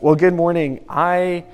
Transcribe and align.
Well, 0.00 0.14
good 0.14 0.34
morning. 0.34 0.84
I, 0.88 1.44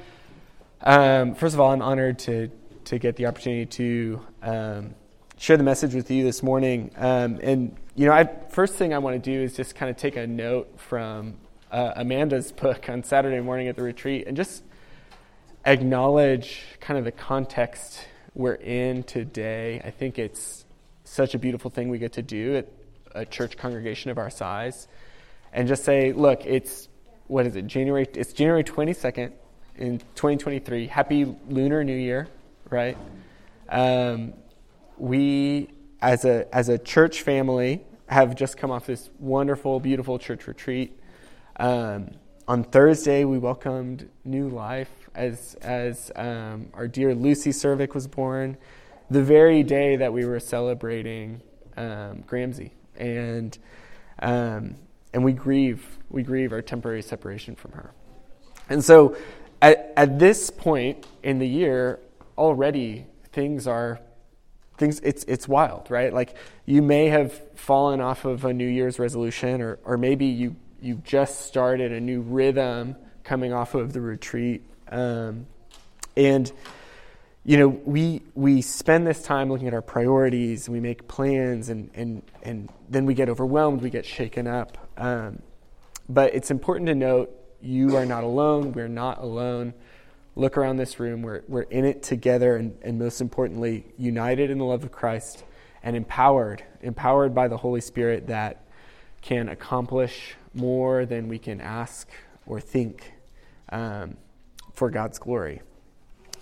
um, 0.82 1.34
first 1.34 1.54
of 1.54 1.60
all, 1.60 1.70
I'm 1.70 1.80
honored 1.80 2.18
to, 2.20 2.50
to 2.84 2.98
get 2.98 3.16
the 3.16 3.24
opportunity 3.24 3.64
to 3.64 4.20
um, 4.42 4.94
share 5.38 5.56
the 5.56 5.62
message 5.62 5.94
with 5.94 6.10
you 6.10 6.24
this 6.24 6.42
morning. 6.42 6.90
Um, 6.94 7.40
and, 7.42 7.74
you 7.94 8.04
know, 8.04 8.12
I, 8.12 8.28
first 8.50 8.74
thing 8.74 8.92
I 8.92 8.98
want 8.98 9.14
to 9.16 9.30
do 9.30 9.42
is 9.42 9.56
just 9.56 9.74
kind 9.74 9.90
of 9.90 9.96
take 9.96 10.16
a 10.16 10.26
note 10.26 10.78
from 10.78 11.36
uh, 11.72 11.92
Amanda's 11.96 12.52
book 12.52 12.90
on 12.90 13.02
Saturday 13.02 13.40
morning 13.40 13.68
at 13.68 13.76
the 13.76 13.82
retreat 13.82 14.26
and 14.26 14.36
just 14.36 14.62
acknowledge 15.64 16.64
kind 16.80 16.98
of 16.98 17.06
the 17.06 17.12
context 17.12 18.06
we're 18.34 18.52
in 18.52 19.04
today. 19.04 19.80
I 19.82 19.90
think 19.90 20.18
it's 20.18 20.66
such 21.04 21.34
a 21.34 21.38
beautiful 21.38 21.70
thing 21.70 21.88
we 21.88 21.98
get 21.98 22.12
to 22.14 22.22
do 22.22 22.56
at 22.56 22.68
a 23.14 23.24
church 23.24 23.56
congregation 23.56 24.10
of 24.10 24.18
our 24.18 24.28
size 24.28 24.86
and 25.50 25.66
just 25.66 25.82
say, 25.82 26.12
look, 26.12 26.44
it's 26.44 26.90
what 27.26 27.46
is 27.46 27.56
it? 27.56 27.66
January. 27.66 28.06
It's 28.14 28.32
January 28.32 28.64
twenty 28.64 28.92
second 28.92 29.32
in 29.76 29.98
2023. 30.14 30.86
Happy 30.86 31.24
Lunar 31.48 31.82
New 31.82 31.96
Year, 31.96 32.28
right? 32.70 32.96
Um, 33.68 34.34
we, 34.96 35.70
as 36.00 36.24
a 36.24 36.52
as 36.54 36.68
a 36.68 36.78
church 36.78 37.22
family, 37.22 37.82
have 38.08 38.34
just 38.34 38.56
come 38.56 38.70
off 38.70 38.86
this 38.86 39.10
wonderful, 39.18 39.80
beautiful 39.80 40.18
church 40.18 40.46
retreat. 40.46 40.98
Um, 41.56 42.10
on 42.46 42.62
Thursday, 42.64 43.24
we 43.24 43.38
welcomed 43.38 44.08
new 44.24 44.48
life 44.48 44.90
as 45.14 45.54
as 45.62 46.12
um, 46.16 46.68
our 46.74 46.86
dear 46.86 47.14
Lucy 47.14 47.50
Cervic 47.50 47.94
was 47.94 48.06
born. 48.06 48.56
The 49.10 49.22
very 49.22 49.62
day 49.62 49.96
that 49.96 50.12
we 50.12 50.24
were 50.24 50.40
celebrating 50.40 51.40
um, 51.76 52.22
Gramsy, 52.26 52.70
and 52.96 53.56
um, 54.20 54.76
and 55.12 55.24
we 55.24 55.32
grieve 55.32 55.98
we 56.14 56.22
grieve 56.22 56.52
our 56.52 56.62
temporary 56.62 57.02
separation 57.02 57.56
from 57.56 57.72
her. 57.72 57.92
And 58.68 58.82
so 58.82 59.16
at, 59.60 59.92
at 59.96 60.18
this 60.18 60.50
point 60.50 61.06
in 61.22 61.38
the 61.38 61.48
year, 61.48 61.98
already 62.38 63.06
things 63.32 63.66
are 63.66 64.00
things 64.76 65.00
it's 65.00 65.24
it's 65.24 65.46
wild, 65.46 65.90
right? 65.90 66.12
Like 66.12 66.36
you 66.66 66.82
may 66.82 67.08
have 67.08 67.32
fallen 67.54 68.00
off 68.00 68.24
of 68.24 68.44
a 68.44 68.52
New 68.52 68.66
Year's 68.66 68.98
resolution 68.98 69.60
or 69.60 69.78
or 69.84 69.96
maybe 69.96 70.26
you 70.26 70.56
you 70.80 70.96
just 71.04 71.46
started 71.46 71.92
a 71.92 72.00
new 72.00 72.20
rhythm 72.20 72.96
coming 73.22 73.52
off 73.52 73.74
of 73.74 73.92
the 73.92 74.00
retreat. 74.00 74.62
Um, 74.88 75.46
and 76.16 76.50
you 77.44 77.58
know, 77.58 77.68
we 77.68 78.22
we 78.34 78.62
spend 78.62 79.06
this 79.06 79.22
time 79.22 79.50
looking 79.50 79.66
at 79.66 79.74
our 79.74 79.82
priorities 79.82 80.68
we 80.68 80.80
make 80.80 81.06
plans 81.08 81.68
and 81.68 81.90
and 81.94 82.22
and 82.42 82.70
then 82.88 83.06
we 83.06 83.14
get 83.14 83.28
overwhelmed, 83.28 83.82
we 83.82 83.90
get 83.90 84.06
shaken 84.06 84.46
up. 84.46 84.78
Um, 84.96 85.42
but 86.08 86.34
it's 86.34 86.50
important 86.50 86.86
to 86.88 86.94
note 86.94 87.30
you 87.60 87.96
are 87.96 88.04
not 88.04 88.24
alone. 88.24 88.72
We're 88.72 88.88
not 88.88 89.22
alone. 89.22 89.72
Look 90.36 90.58
around 90.58 90.76
this 90.76 91.00
room. 91.00 91.22
We're, 91.22 91.42
we're 91.48 91.62
in 91.62 91.84
it 91.84 92.02
together, 92.02 92.56
and, 92.56 92.76
and 92.82 92.98
most 92.98 93.20
importantly, 93.20 93.86
united 93.96 94.50
in 94.50 94.58
the 94.58 94.64
love 94.64 94.84
of 94.84 94.92
Christ 94.92 95.44
and 95.82 95.96
empowered, 95.96 96.62
empowered 96.82 97.34
by 97.34 97.48
the 97.48 97.56
Holy 97.56 97.80
Spirit 97.80 98.26
that 98.26 98.66
can 99.22 99.48
accomplish 99.48 100.34
more 100.52 101.06
than 101.06 101.28
we 101.28 101.38
can 101.38 101.60
ask 101.60 102.08
or 102.46 102.60
think 102.60 103.12
um, 103.70 104.16
for 104.74 104.90
God's 104.90 105.18
glory. 105.18 105.62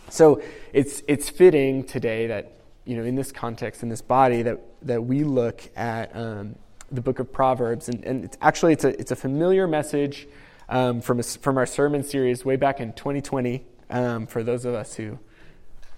So 0.09 0.43
it's, 0.73 1.03
it's 1.07 1.29
fitting 1.29 1.85
today 1.85 2.27
that, 2.27 2.53
you 2.85 2.97
know, 2.97 3.05
in 3.05 3.15
this 3.15 3.31
context, 3.31 3.83
in 3.83 3.89
this 3.89 4.03
body, 4.03 4.43
that, 4.43 4.61
that 4.83 5.05
we 5.05 5.23
look 5.23 5.63
at 5.77 6.15
um, 6.17 6.57
the 6.93 7.01
book 7.01 7.19
of 7.19 7.33
Proverbs. 7.33 7.89
And, 7.89 8.05
and 8.05 8.25
it's 8.25 8.37
actually, 8.41 8.75
it's 8.75 8.85
a, 8.85 9.01
it's 9.01 9.11
a 9.11 9.17
familiar 9.17 9.67
message 9.67 10.29
um, 10.69 11.01
from, 11.01 11.21
a, 11.21 11.23
from 11.23 11.59
our 11.59 11.67
sermon 11.67 12.05
series 12.05 12.45
way 12.45 12.57
back 12.57 12.81
in 12.81 12.93
2020 12.93 13.65
um, 13.91 14.27
for 14.27 14.43
those 14.43 14.65
of 14.65 14.75
us 14.75 14.95
who 14.95 15.19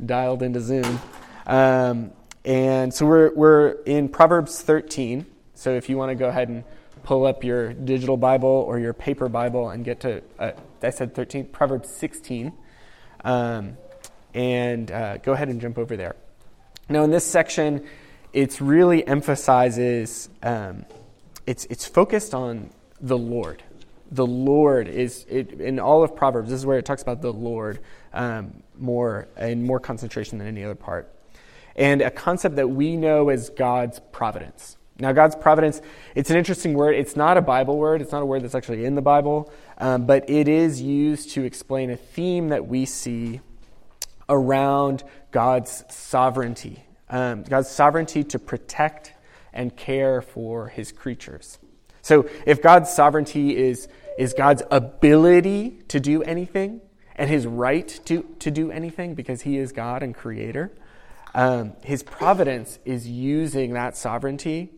dialed 0.04 0.42
into 0.42 0.60
Zoom. 0.60 0.98
Um, 1.46 2.12
and 2.44 2.92
so 2.92 3.06
we're, 3.06 3.34
we're 3.34 3.70
in 3.82 4.08
Proverbs 4.08 4.62
13. 4.62 5.26
So 5.54 5.74
if 5.74 5.88
you 5.88 5.96
want 5.96 6.10
to 6.10 6.14
go 6.14 6.28
ahead 6.28 6.48
and 6.48 6.64
pull 7.02 7.26
up 7.26 7.44
your 7.44 7.72
digital 7.72 8.16
Bible 8.16 8.48
or 8.48 8.78
your 8.78 8.92
paper 8.92 9.28
Bible 9.28 9.70
and 9.70 9.84
get 9.84 10.00
to, 10.00 10.22
uh, 10.38 10.52
I 10.82 10.90
said 10.90 11.14
13, 11.14 11.46
Proverbs 11.46 11.88
16. 11.90 12.52
Um, 13.24 13.76
and 14.34 14.90
uh, 14.90 15.18
go 15.18 15.32
ahead 15.32 15.48
and 15.48 15.60
jump 15.60 15.78
over 15.78 15.96
there. 15.96 16.16
Now, 16.88 17.04
in 17.04 17.10
this 17.10 17.24
section, 17.24 17.86
it 18.34 18.60
really 18.60 19.06
emphasizes, 19.06 20.28
um, 20.42 20.84
it's, 21.46 21.66
it's 21.66 21.86
focused 21.86 22.34
on 22.34 22.70
the 23.00 23.16
Lord. 23.16 23.62
The 24.10 24.26
Lord 24.26 24.88
is, 24.88 25.24
it, 25.30 25.52
in 25.60 25.78
all 25.78 26.02
of 26.02 26.16
Proverbs, 26.16 26.50
this 26.50 26.58
is 26.58 26.66
where 26.66 26.76
it 26.76 26.84
talks 26.84 27.00
about 27.00 27.22
the 27.22 27.32
Lord 27.32 27.78
um, 28.12 28.62
more, 28.76 29.28
in 29.38 29.64
more 29.64 29.78
concentration 29.78 30.38
than 30.38 30.48
any 30.48 30.64
other 30.64 30.74
part. 30.74 31.14
And 31.76 32.02
a 32.02 32.10
concept 32.10 32.56
that 32.56 32.68
we 32.68 32.96
know 32.96 33.28
as 33.28 33.50
God's 33.50 34.00
providence. 34.10 34.76
Now, 34.98 35.12
God's 35.12 35.36
providence, 35.36 35.80
it's 36.16 36.30
an 36.30 36.36
interesting 36.36 36.74
word. 36.74 36.96
It's 36.96 37.16
not 37.16 37.36
a 37.36 37.42
Bible 37.42 37.78
word, 37.78 38.02
it's 38.02 38.12
not 38.12 38.22
a 38.22 38.26
word 38.26 38.42
that's 38.42 38.54
actually 38.54 38.84
in 38.84 38.96
the 38.96 39.02
Bible, 39.02 39.52
um, 39.78 40.06
but 40.06 40.28
it 40.28 40.48
is 40.48 40.82
used 40.82 41.30
to 41.30 41.44
explain 41.44 41.90
a 41.90 41.96
theme 41.96 42.48
that 42.48 42.66
we 42.66 42.84
see 42.84 43.40
around 44.28 45.04
God's 45.30 45.84
sovereignty 45.88 46.83
um, 47.10 47.42
God's 47.42 47.68
sovereignty 47.68 48.24
to 48.24 48.38
protect 48.38 49.12
and 49.52 49.76
care 49.76 50.20
for 50.20 50.68
his 50.68 50.92
creatures. 50.92 51.58
So 52.02 52.28
if 52.46 52.60
God's 52.60 52.92
sovereignty 52.92 53.56
is, 53.56 53.88
is 54.18 54.34
God's 54.34 54.62
ability 54.70 55.78
to 55.88 56.00
do 56.00 56.22
anything 56.22 56.80
and 57.16 57.30
his 57.30 57.46
right 57.46 57.88
to, 58.06 58.22
to 58.40 58.50
do 58.50 58.70
anything 58.70 59.14
because 59.14 59.42
he 59.42 59.56
is 59.56 59.72
God 59.72 60.02
and 60.02 60.14
creator, 60.14 60.72
um, 61.34 61.72
his 61.82 62.02
providence 62.02 62.78
is 62.84 63.08
using 63.08 63.72
that 63.72 63.96
sovereignty 63.96 64.72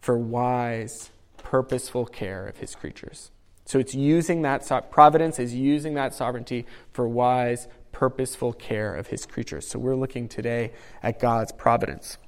for 0.00 0.18
wise, 0.18 1.10
purposeful 1.38 2.06
care 2.06 2.46
of 2.46 2.58
his 2.58 2.74
creatures. 2.74 3.30
So 3.66 3.78
it's 3.78 3.94
using 3.94 4.42
that 4.42 4.64
so- 4.64 4.82
providence 4.82 5.38
is 5.38 5.54
using 5.54 5.94
that 5.94 6.14
sovereignty 6.14 6.66
for 6.92 7.08
wise, 7.08 7.68
purposeful 7.94 8.52
care 8.52 8.94
of 8.94 9.06
his 9.06 9.24
creatures. 9.24 9.66
So 9.66 9.78
we're 9.78 9.96
looking 9.96 10.28
today 10.28 10.72
at 11.02 11.20
God's 11.20 11.52
providence. 11.52 12.18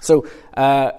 So, 0.00 0.26
uh, 0.54 0.90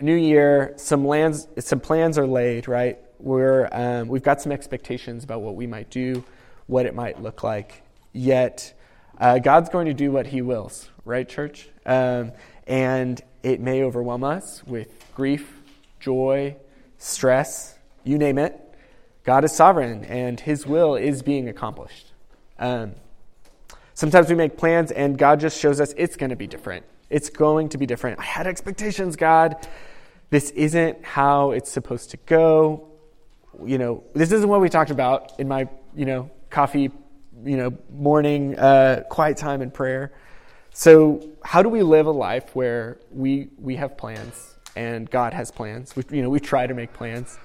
new 0.00 0.16
year, 0.16 0.74
some, 0.76 1.06
lands, 1.06 1.46
some 1.60 1.80
plans 1.80 2.18
are 2.18 2.26
laid, 2.26 2.68
right? 2.68 2.98
We're, 3.20 3.68
um, 3.72 4.08
we've 4.08 4.22
got 4.22 4.42
some 4.42 4.52
expectations 4.52 5.24
about 5.24 5.40
what 5.40 5.54
we 5.54 5.66
might 5.66 5.88
do, 5.88 6.24
what 6.66 6.84
it 6.84 6.94
might 6.94 7.22
look 7.22 7.42
like. 7.42 7.82
Yet, 8.12 8.74
uh, 9.18 9.38
God's 9.38 9.70
going 9.70 9.86
to 9.86 9.94
do 9.94 10.10
what 10.10 10.26
he 10.26 10.42
wills, 10.42 10.90
right, 11.04 11.28
church? 11.28 11.68
Um, 11.86 12.32
and 12.66 13.22
it 13.42 13.60
may 13.60 13.82
overwhelm 13.84 14.24
us 14.24 14.64
with 14.66 14.88
grief, 15.14 15.62
joy, 16.00 16.56
stress, 16.98 17.76
you 18.02 18.18
name 18.18 18.38
it. 18.38 18.60
God 19.22 19.44
is 19.44 19.52
sovereign, 19.52 20.04
and 20.04 20.40
his 20.40 20.66
will 20.66 20.96
is 20.96 21.22
being 21.22 21.48
accomplished. 21.48 22.12
Um, 22.58 22.94
Sometimes 23.98 24.28
we 24.28 24.36
make 24.36 24.56
plans 24.56 24.92
and 24.92 25.18
God 25.18 25.40
just 25.40 25.58
shows 25.58 25.80
us 25.80 25.92
it's 25.96 26.14
going 26.14 26.30
to 26.30 26.36
be 26.36 26.46
different. 26.46 26.86
It's 27.10 27.30
going 27.30 27.70
to 27.70 27.78
be 27.78 27.84
different. 27.84 28.20
I 28.20 28.22
had 28.22 28.46
expectations, 28.46 29.16
God. 29.16 29.66
This 30.30 30.50
isn't 30.50 31.04
how 31.04 31.50
it's 31.50 31.68
supposed 31.68 32.10
to 32.10 32.16
go. 32.18 32.92
You 33.66 33.76
know, 33.76 34.04
this 34.14 34.30
isn't 34.30 34.48
what 34.48 34.60
we 34.60 34.68
talked 34.68 34.92
about 34.92 35.32
in 35.40 35.48
my, 35.48 35.68
you 35.96 36.04
know, 36.04 36.30
coffee, 36.48 36.92
you 37.44 37.56
know, 37.56 37.76
morning 37.92 38.56
uh, 38.56 39.02
quiet 39.10 39.36
time 39.36 39.62
and 39.62 39.74
prayer. 39.74 40.12
So, 40.72 41.28
how 41.42 41.64
do 41.64 41.68
we 41.68 41.82
live 41.82 42.06
a 42.06 42.12
life 42.12 42.54
where 42.54 43.00
we 43.10 43.48
we 43.58 43.74
have 43.74 43.98
plans 43.98 44.54
and 44.76 45.10
God 45.10 45.34
has 45.34 45.50
plans? 45.50 45.96
We, 45.96 46.04
you 46.12 46.22
know, 46.22 46.30
we 46.30 46.38
try 46.38 46.68
to 46.68 46.74
make 46.74 46.92
plans, 46.92 47.36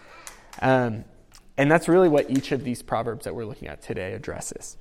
um, 0.62 1.04
and 1.58 1.72
that's 1.72 1.88
really 1.88 2.10
what 2.10 2.30
each 2.30 2.52
of 2.52 2.64
these 2.64 2.84
proverbs 2.84 3.26
that 3.26 3.34
we're 3.34 3.46
looking 3.46 3.70
at 3.70 3.82
today 3.82 4.14
addresses 4.14 4.78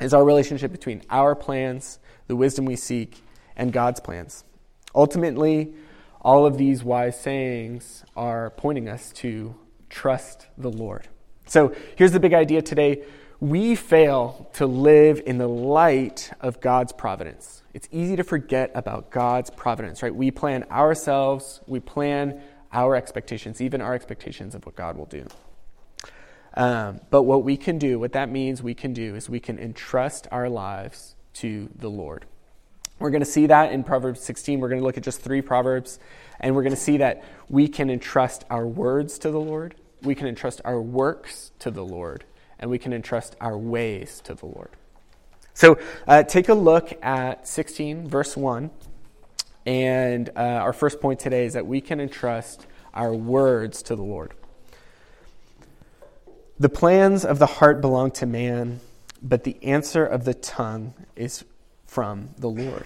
is 0.00 0.14
our 0.14 0.24
relationship 0.24 0.72
between 0.72 1.02
our 1.10 1.34
plans, 1.34 1.98
the 2.26 2.36
wisdom 2.36 2.64
we 2.64 2.76
seek, 2.76 3.22
and 3.56 3.72
God's 3.72 4.00
plans. 4.00 4.44
Ultimately, 4.94 5.74
all 6.20 6.46
of 6.46 6.58
these 6.58 6.82
wise 6.82 7.18
sayings 7.20 8.04
are 8.16 8.50
pointing 8.50 8.88
us 8.88 9.12
to 9.12 9.54
trust 9.88 10.46
the 10.58 10.70
Lord. 10.70 11.08
So 11.46 11.74
here's 11.96 12.12
the 12.12 12.20
big 12.20 12.34
idea 12.34 12.62
today. 12.62 13.04
We 13.40 13.74
fail 13.74 14.50
to 14.54 14.66
live 14.66 15.22
in 15.24 15.38
the 15.38 15.48
light 15.48 16.30
of 16.40 16.60
God's 16.60 16.92
providence. 16.92 17.62
It's 17.72 17.88
easy 17.90 18.16
to 18.16 18.24
forget 18.24 18.70
about 18.74 19.10
God's 19.10 19.48
providence, 19.48 20.02
right? 20.02 20.14
We 20.14 20.30
plan 20.30 20.64
ourselves, 20.70 21.60
we 21.66 21.80
plan 21.80 22.40
our 22.72 22.94
expectations, 22.94 23.60
even 23.60 23.80
our 23.80 23.94
expectations 23.94 24.54
of 24.54 24.66
what 24.66 24.76
God 24.76 24.96
will 24.96 25.06
do. 25.06 25.26
Um, 26.54 27.00
but 27.10 27.22
what 27.22 27.44
we 27.44 27.56
can 27.56 27.78
do, 27.78 27.98
what 27.98 28.12
that 28.12 28.30
means 28.30 28.62
we 28.62 28.74
can 28.74 28.92
do, 28.92 29.14
is 29.14 29.28
we 29.28 29.40
can 29.40 29.58
entrust 29.58 30.26
our 30.30 30.48
lives 30.48 31.14
to 31.34 31.68
the 31.76 31.88
Lord. 31.88 32.26
We're 32.98 33.10
going 33.10 33.22
to 33.22 33.26
see 33.26 33.46
that 33.46 33.72
in 33.72 33.82
Proverbs 33.82 34.20
16. 34.20 34.60
We're 34.60 34.68
going 34.68 34.80
to 34.80 34.84
look 34.84 34.98
at 34.98 35.04
just 35.04 35.22
three 35.22 35.40
Proverbs, 35.40 35.98
and 36.38 36.54
we're 36.54 36.62
going 36.62 36.74
to 36.74 36.80
see 36.80 36.98
that 36.98 37.24
we 37.48 37.68
can 37.68 37.88
entrust 37.88 38.44
our 38.50 38.66
words 38.66 39.18
to 39.20 39.30
the 39.30 39.40
Lord, 39.40 39.74
we 40.02 40.14
can 40.14 40.26
entrust 40.26 40.60
our 40.64 40.80
works 40.80 41.52
to 41.60 41.70
the 41.70 41.84
Lord, 41.84 42.24
and 42.58 42.70
we 42.70 42.78
can 42.78 42.92
entrust 42.92 43.36
our 43.40 43.56
ways 43.56 44.20
to 44.24 44.34
the 44.34 44.46
Lord. 44.46 44.70
So 45.54 45.78
uh, 46.06 46.22
take 46.22 46.48
a 46.48 46.54
look 46.54 46.92
at 47.02 47.46
16, 47.46 48.08
verse 48.08 48.36
1. 48.36 48.70
And 49.66 50.30
uh, 50.30 50.40
our 50.40 50.72
first 50.72 51.00
point 51.00 51.20
today 51.20 51.44
is 51.44 51.52
that 51.52 51.66
we 51.66 51.80
can 51.80 52.00
entrust 52.00 52.66
our 52.94 53.14
words 53.14 53.82
to 53.84 53.96
the 53.96 54.02
Lord. 54.02 54.32
The 56.60 56.68
plans 56.68 57.24
of 57.24 57.38
the 57.38 57.46
heart 57.46 57.80
belong 57.80 58.10
to 58.10 58.26
man, 58.26 58.80
but 59.22 59.44
the 59.44 59.56
answer 59.64 60.04
of 60.04 60.26
the 60.26 60.34
tongue 60.34 60.92
is 61.16 61.42
from 61.86 62.28
the 62.36 62.48
Lord. 62.50 62.84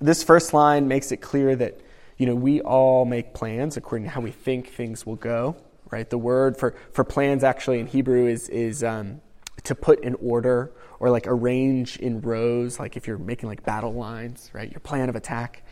This 0.00 0.24
first 0.24 0.52
line 0.52 0.88
makes 0.88 1.12
it 1.12 1.18
clear 1.18 1.54
that 1.54 1.80
you 2.16 2.26
know 2.26 2.34
we 2.34 2.60
all 2.60 3.04
make 3.04 3.34
plans 3.34 3.76
according 3.76 4.06
to 4.06 4.10
how 4.10 4.20
we 4.20 4.32
think 4.32 4.70
things 4.70 5.06
will 5.06 5.14
go. 5.14 5.54
Right. 5.92 6.10
The 6.10 6.18
word 6.18 6.56
for, 6.56 6.74
for 6.90 7.04
plans 7.04 7.44
actually 7.44 7.78
in 7.78 7.86
Hebrew 7.86 8.26
is 8.26 8.48
is 8.48 8.82
um, 8.82 9.20
to 9.62 9.76
put 9.76 10.02
in 10.02 10.16
order 10.16 10.72
or 10.98 11.08
like 11.08 11.28
arrange 11.28 11.98
in 11.98 12.20
rows, 12.20 12.80
like 12.80 12.96
if 12.96 13.06
you're 13.06 13.16
making 13.16 13.48
like 13.48 13.62
battle 13.62 13.94
lines, 13.94 14.50
right? 14.52 14.68
Your 14.68 14.80
plan 14.80 15.08
of 15.08 15.14
attack. 15.14 15.64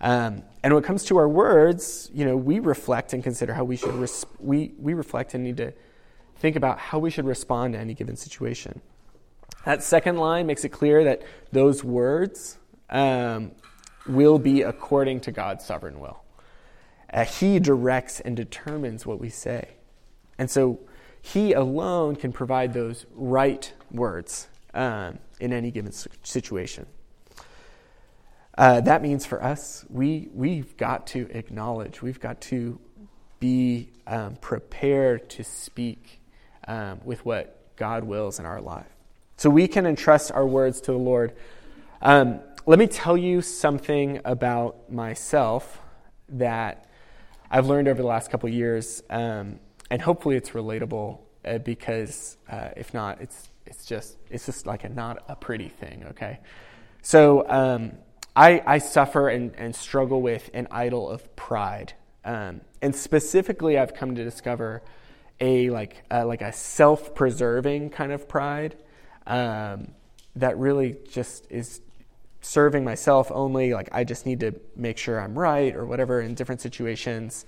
Um, 0.00 0.42
and 0.62 0.72
when 0.72 0.82
it 0.82 0.86
comes 0.86 1.04
to 1.04 1.18
our 1.18 1.28
words, 1.28 2.10
you 2.14 2.24
know, 2.24 2.34
we 2.34 2.60
reflect 2.60 3.12
and 3.12 3.22
consider 3.22 3.52
how 3.52 3.64
we 3.64 3.76
should 3.76 4.08
we 4.38 4.72
we 4.78 4.94
reflect 4.94 5.34
and 5.34 5.44
need 5.44 5.58
to 5.58 5.74
think 6.38 6.56
about 6.56 6.78
how 6.78 6.98
we 6.98 7.10
should 7.10 7.26
respond 7.26 7.74
to 7.74 7.78
any 7.78 7.94
given 7.94 8.16
situation. 8.16 8.80
That 9.64 9.82
second 9.82 10.16
line 10.16 10.46
makes 10.46 10.64
it 10.64 10.68
clear 10.70 11.04
that 11.04 11.22
those 11.52 11.82
words 11.82 12.58
um, 12.90 13.52
will 14.06 14.38
be 14.38 14.62
according 14.62 15.20
to 15.20 15.32
God's 15.32 15.64
sovereign 15.64 15.98
will. 15.98 16.22
Uh, 17.12 17.24
he 17.24 17.58
directs 17.58 18.20
and 18.20 18.36
determines 18.36 19.06
what 19.06 19.18
we 19.18 19.28
say. 19.28 19.76
And 20.38 20.50
so 20.50 20.80
He 21.22 21.52
alone 21.52 22.16
can 22.16 22.32
provide 22.32 22.72
those 22.72 23.06
right 23.14 23.72
words 23.90 24.48
um, 24.74 25.18
in 25.40 25.52
any 25.52 25.70
given 25.70 25.92
situation. 25.92 26.86
Uh, 28.56 28.80
that 28.80 29.02
means 29.02 29.26
for 29.26 29.42
us, 29.42 29.84
we, 29.90 30.28
we've 30.32 30.76
got 30.76 31.06
to 31.08 31.28
acknowledge, 31.30 32.00
we've 32.00 32.20
got 32.20 32.40
to 32.40 32.78
be 33.38 33.90
um, 34.06 34.36
prepared 34.36 35.28
to 35.30 35.44
speak 35.44 36.20
um, 36.66 37.00
with 37.04 37.24
what 37.24 37.76
God 37.76 38.04
wills 38.04 38.38
in 38.38 38.46
our 38.46 38.60
life. 38.60 38.86
So 39.36 39.50
we 39.50 39.68
can 39.68 39.86
entrust 39.86 40.32
our 40.32 40.46
words 40.46 40.80
to 40.82 40.92
the 40.92 40.98
Lord. 40.98 41.34
Um, 42.00 42.40
let 42.64 42.78
me 42.78 42.86
tell 42.86 43.16
you 43.16 43.42
something 43.42 44.20
about 44.24 44.90
myself 44.90 45.80
that 46.28 46.86
I've 47.50 47.66
learned 47.66 47.86
over 47.88 48.02
the 48.02 48.08
last 48.08 48.30
couple 48.30 48.48
years, 48.48 49.02
um, 49.08 49.60
and 49.90 50.02
hopefully 50.02 50.36
it's 50.36 50.50
relatable 50.50 51.20
uh, 51.44 51.58
because 51.58 52.36
uh, 52.50 52.70
if 52.76 52.92
not, 52.92 53.20
it's 53.20 53.50
it's 53.66 53.84
just 53.84 54.16
it's 54.30 54.46
just 54.46 54.66
like 54.66 54.84
a 54.84 54.88
not 54.88 55.22
a 55.28 55.36
pretty 55.36 55.68
thing. 55.68 56.06
Okay, 56.10 56.40
so 57.02 57.48
um, 57.48 57.92
I 58.34 58.62
I 58.66 58.78
suffer 58.78 59.28
and, 59.28 59.54
and 59.56 59.74
struggle 59.74 60.20
with 60.20 60.50
an 60.54 60.66
idol 60.70 61.08
of 61.08 61.36
pride, 61.36 61.92
um, 62.24 62.62
and 62.82 62.96
specifically 62.96 63.78
I've 63.78 63.94
come 63.94 64.16
to 64.16 64.24
discover 64.24 64.82
a 65.40 65.70
like 65.70 66.04
a, 66.10 66.24
like 66.24 66.42
a 66.42 66.52
self 66.52 67.14
preserving 67.14 67.90
kind 67.90 68.12
of 68.12 68.28
pride 68.28 68.76
um, 69.26 69.88
that 70.36 70.58
really 70.58 70.96
just 71.10 71.46
is 71.50 71.80
serving 72.40 72.84
myself 72.84 73.30
only. 73.32 73.74
Like 73.74 73.88
I 73.92 74.04
just 74.04 74.26
need 74.26 74.40
to 74.40 74.54
make 74.74 74.98
sure 74.98 75.20
I'm 75.20 75.38
right 75.38 75.74
or 75.74 75.84
whatever 75.84 76.20
in 76.20 76.34
different 76.34 76.60
situations. 76.60 77.44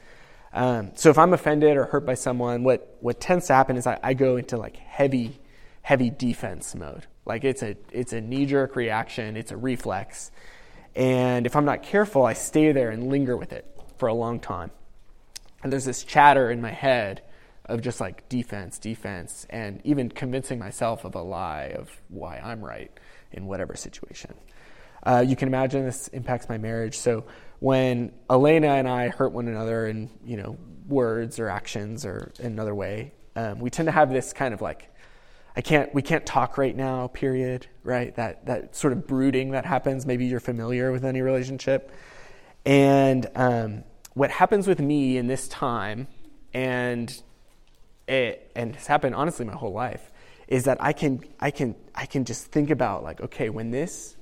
Um, 0.52 0.92
so 0.94 1.10
if 1.10 1.18
I'm 1.18 1.32
offended 1.32 1.76
or 1.76 1.84
hurt 1.84 2.06
by 2.06 2.14
someone, 2.14 2.64
what 2.64 2.96
what 3.00 3.20
tends 3.20 3.46
to 3.46 3.54
happen 3.54 3.76
is 3.76 3.86
I, 3.86 3.98
I 4.02 4.14
go 4.14 4.36
into 4.36 4.56
like 4.56 4.76
heavy 4.76 5.40
heavy 5.82 6.10
defense 6.10 6.74
mode. 6.74 7.06
Like 7.24 7.44
it's 7.44 7.62
a 7.62 7.76
it's 7.92 8.12
a 8.12 8.20
knee 8.20 8.46
jerk 8.46 8.76
reaction. 8.76 9.36
It's 9.36 9.52
a 9.52 9.56
reflex. 9.56 10.30
And 10.94 11.46
if 11.46 11.54
I'm 11.54 11.64
not 11.64 11.82
careful, 11.82 12.24
I 12.24 12.32
stay 12.32 12.72
there 12.72 12.90
and 12.90 13.08
linger 13.08 13.36
with 13.36 13.52
it 13.52 13.64
for 13.98 14.08
a 14.08 14.14
long 14.14 14.40
time. 14.40 14.70
And 15.62 15.72
there's 15.72 15.84
this 15.84 16.02
chatter 16.02 16.50
in 16.50 16.60
my 16.60 16.72
head 16.72 17.22
of 17.68 17.82
just 17.82 18.00
like 18.00 18.28
defense, 18.28 18.78
defense, 18.78 19.46
and 19.50 19.80
even 19.84 20.08
convincing 20.08 20.58
myself 20.58 21.04
of 21.04 21.14
a 21.14 21.22
lie 21.22 21.74
of 21.76 21.90
why 22.08 22.38
I'm 22.38 22.64
right 22.64 22.90
in 23.30 23.46
whatever 23.46 23.76
situation. 23.76 24.34
Uh, 25.02 25.24
you 25.26 25.36
can 25.36 25.48
imagine 25.48 25.84
this 25.84 26.08
impacts 26.08 26.48
my 26.48 26.58
marriage. 26.58 26.96
So 26.96 27.24
when 27.60 28.12
Elena 28.30 28.68
and 28.68 28.88
I 28.88 29.08
hurt 29.08 29.32
one 29.32 29.48
another 29.48 29.86
in 29.86 30.10
you 30.24 30.36
know 30.36 30.56
words 30.86 31.38
or 31.38 31.48
actions 31.48 32.04
or 32.04 32.32
another 32.40 32.74
way, 32.74 33.12
um, 33.36 33.60
we 33.60 33.70
tend 33.70 33.86
to 33.86 33.92
have 33.92 34.10
this 34.10 34.32
kind 34.32 34.54
of 34.54 34.60
like 34.60 34.90
I 35.56 35.60
can't 35.60 35.94
we 35.94 36.02
can't 36.02 36.24
talk 36.24 36.56
right 36.56 36.74
now. 36.74 37.08
Period. 37.08 37.66
Right. 37.84 38.14
That 38.16 38.46
that 38.46 38.74
sort 38.74 38.92
of 38.92 39.06
brooding 39.06 39.50
that 39.52 39.66
happens. 39.66 40.06
Maybe 40.06 40.26
you're 40.26 40.40
familiar 40.40 40.90
with 40.90 41.04
any 41.04 41.20
relationship, 41.20 41.92
and 42.64 43.26
um, 43.34 43.84
what 44.14 44.30
happens 44.30 44.66
with 44.66 44.80
me 44.80 45.16
in 45.16 45.26
this 45.26 45.48
time 45.48 46.08
and 46.54 47.22
it, 48.08 48.50
and 48.54 48.74
it's 48.74 48.86
happened 48.86 49.14
honestly 49.14 49.44
my 49.44 49.54
whole 49.54 49.72
life, 49.72 50.10
is 50.48 50.64
that 50.64 50.78
I 50.80 50.92
can 50.92 51.24
I 51.38 51.50
can 51.50 51.74
I 51.94 52.06
can 52.06 52.24
just 52.24 52.46
think 52.46 52.70
about 52.70 53.02
like, 53.02 53.20
okay, 53.20 53.50
when 53.50 53.70
this 53.70 54.16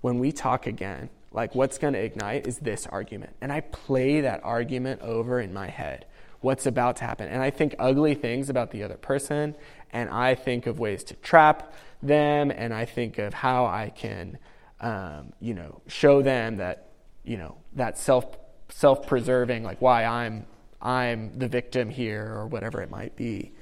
when 0.00 0.18
we 0.18 0.32
talk 0.32 0.66
again, 0.66 1.08
like 1.32 1.54
what's 1.54 1.78
going 1.78 1.94
to 1.94 2.00
ignite 2.00 2.46
is 2.46 2.58
this 2.58 2.86
argument. 2.86 3.34
And 3.40 3.52
I 3.52 3.60
play 3.60 4.20
that 4.22 4.40
argument 4.44 5.00
over 5.00 5.40
in 5.40 5.52
my 5.54 5.68
head. 5.68 6.06
What's 6.40 6.66
about 6.66 6.96
to 6.96 7.04
happen? 7.04 7.28
And 7.28 7.40
I 7.40 7.50
think 7.50 7.76
ugly 7.78 8.14
things 8.14 8.50
about 8.50 8.72
the 8.72 8.82
other 8.82 8.96
person, 8.96 9.54
and 9.92 10.10
I 10.10 10.34
think 10.34 10.66
of 10.66 10.80
ways 10.80 11.04
to 11.04 11.14
trap 11.14 11.72
them, 12.02 12.50
and 12.50 12.74
I 12.74 12.84
think 12.84 13.18
of 13.18 13.32
how 13.32 13.64
I 13.66 13.92
can, 13.94 14.38
um, 14.80 15.32
you 15.40 15.54
know, 15.54 15.80
show 15.86 16.20
them 16.20 16.56
that, 16.56 16.88
you 17.22 17.36
know, 17.36 17.56
that 17.74 17.96
self 17.96 18.36
self 18.70 19.06
preserving, 19.06 19.62
like 19.62 19.80
why 19.80 20.04
I'm 20.04 20.46
I'm 20.82 21.38
the 21.38 21.48
victim 21.48 21.88
here 21.88 22.34
or 22.34 22.46
whatever 22.46 22.82
it 22.82 22.90
might 22.90 23.16
be. 23.16 23.52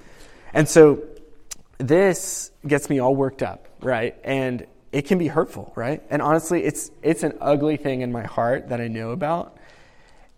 And 0.53 0.69
so 0.69 1.03
this 1.79 2.51
gets 2.67 2.91
me 2.91 2.99
all 2.99 3.15
worked 3.15 3.43
up, 3.43 3.69
right? 3.81 4.17
And 4.25 4.67
it 4.93 5.03
can 5.03 5.19
be 5.19 5.29
hurtful, 5.29 5.73
right? 5.77 6.03
And 6.11 6.21
honestly, 6.21 6.65
it's 6.65 6.91
it's 7.03 7.23
an 7.23 7.37
ugly 7.41 7.77
thing 7.77 8.01
in 8.01 8.11
my 8.11 8.25
heart 8.25 8.71
that 8.71 8.81
I 8.81 8.89
know 8.89 9.11
about. 9.11 9.57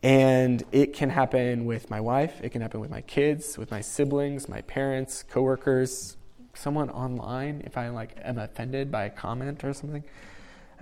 And 0.03 0.63
it 0.73 0.95
can 0.95 1.11
happen 1.11 1.65
with 1.65 1.89
my 1.89 2.01
wife, 2.01 2.41
it 2.43 2.51
can 2.51 2.61
happen 2.61 2.81
with 2.81 2.91
my 2.91 3.03
kids, 3.03 3.57
with 3.57 3.71
my 3.71 3.81
siblings, 3.81 4.49
my 4.49 4.61
parents, 4.63 5.23
coworkers, 5.23 6.17
someone 6.55 6.91
online 6.91 7.63
if 7.65 7.77
I 7.77 7.89
like 7.91 8.17
am 8.23 8.39
offended 8.39 8.91
by 8.91 9.05
a 9.05 9.11
comment 9.11 9.63
or 9.65 9.73
something. 9.73 10.03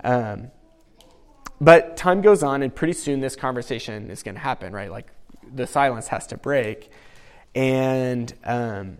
Um, 0.03 0.49
but 1.61 1.95
time 1.95 2.21
goes 2.21 2.41
on, 2.41 2.63
and 2.63 2.73
pretty 2.73 2.93
soon 2.93 3.19
this 3.19 3.35
conversation 3.35 4.09
is 4.09 4.23
going 4.23 4.33
to 4.33 4.41
happen, 4.41 4.73
right? 4.73 4.89
Like 4.89 5.07
the 5.53 5.67
silence 5.67 6.07
has 6.07 6.27
to 6.27 6.37
break. 6.37 6.89
And 7.53 8.33
um, 8.43 8.97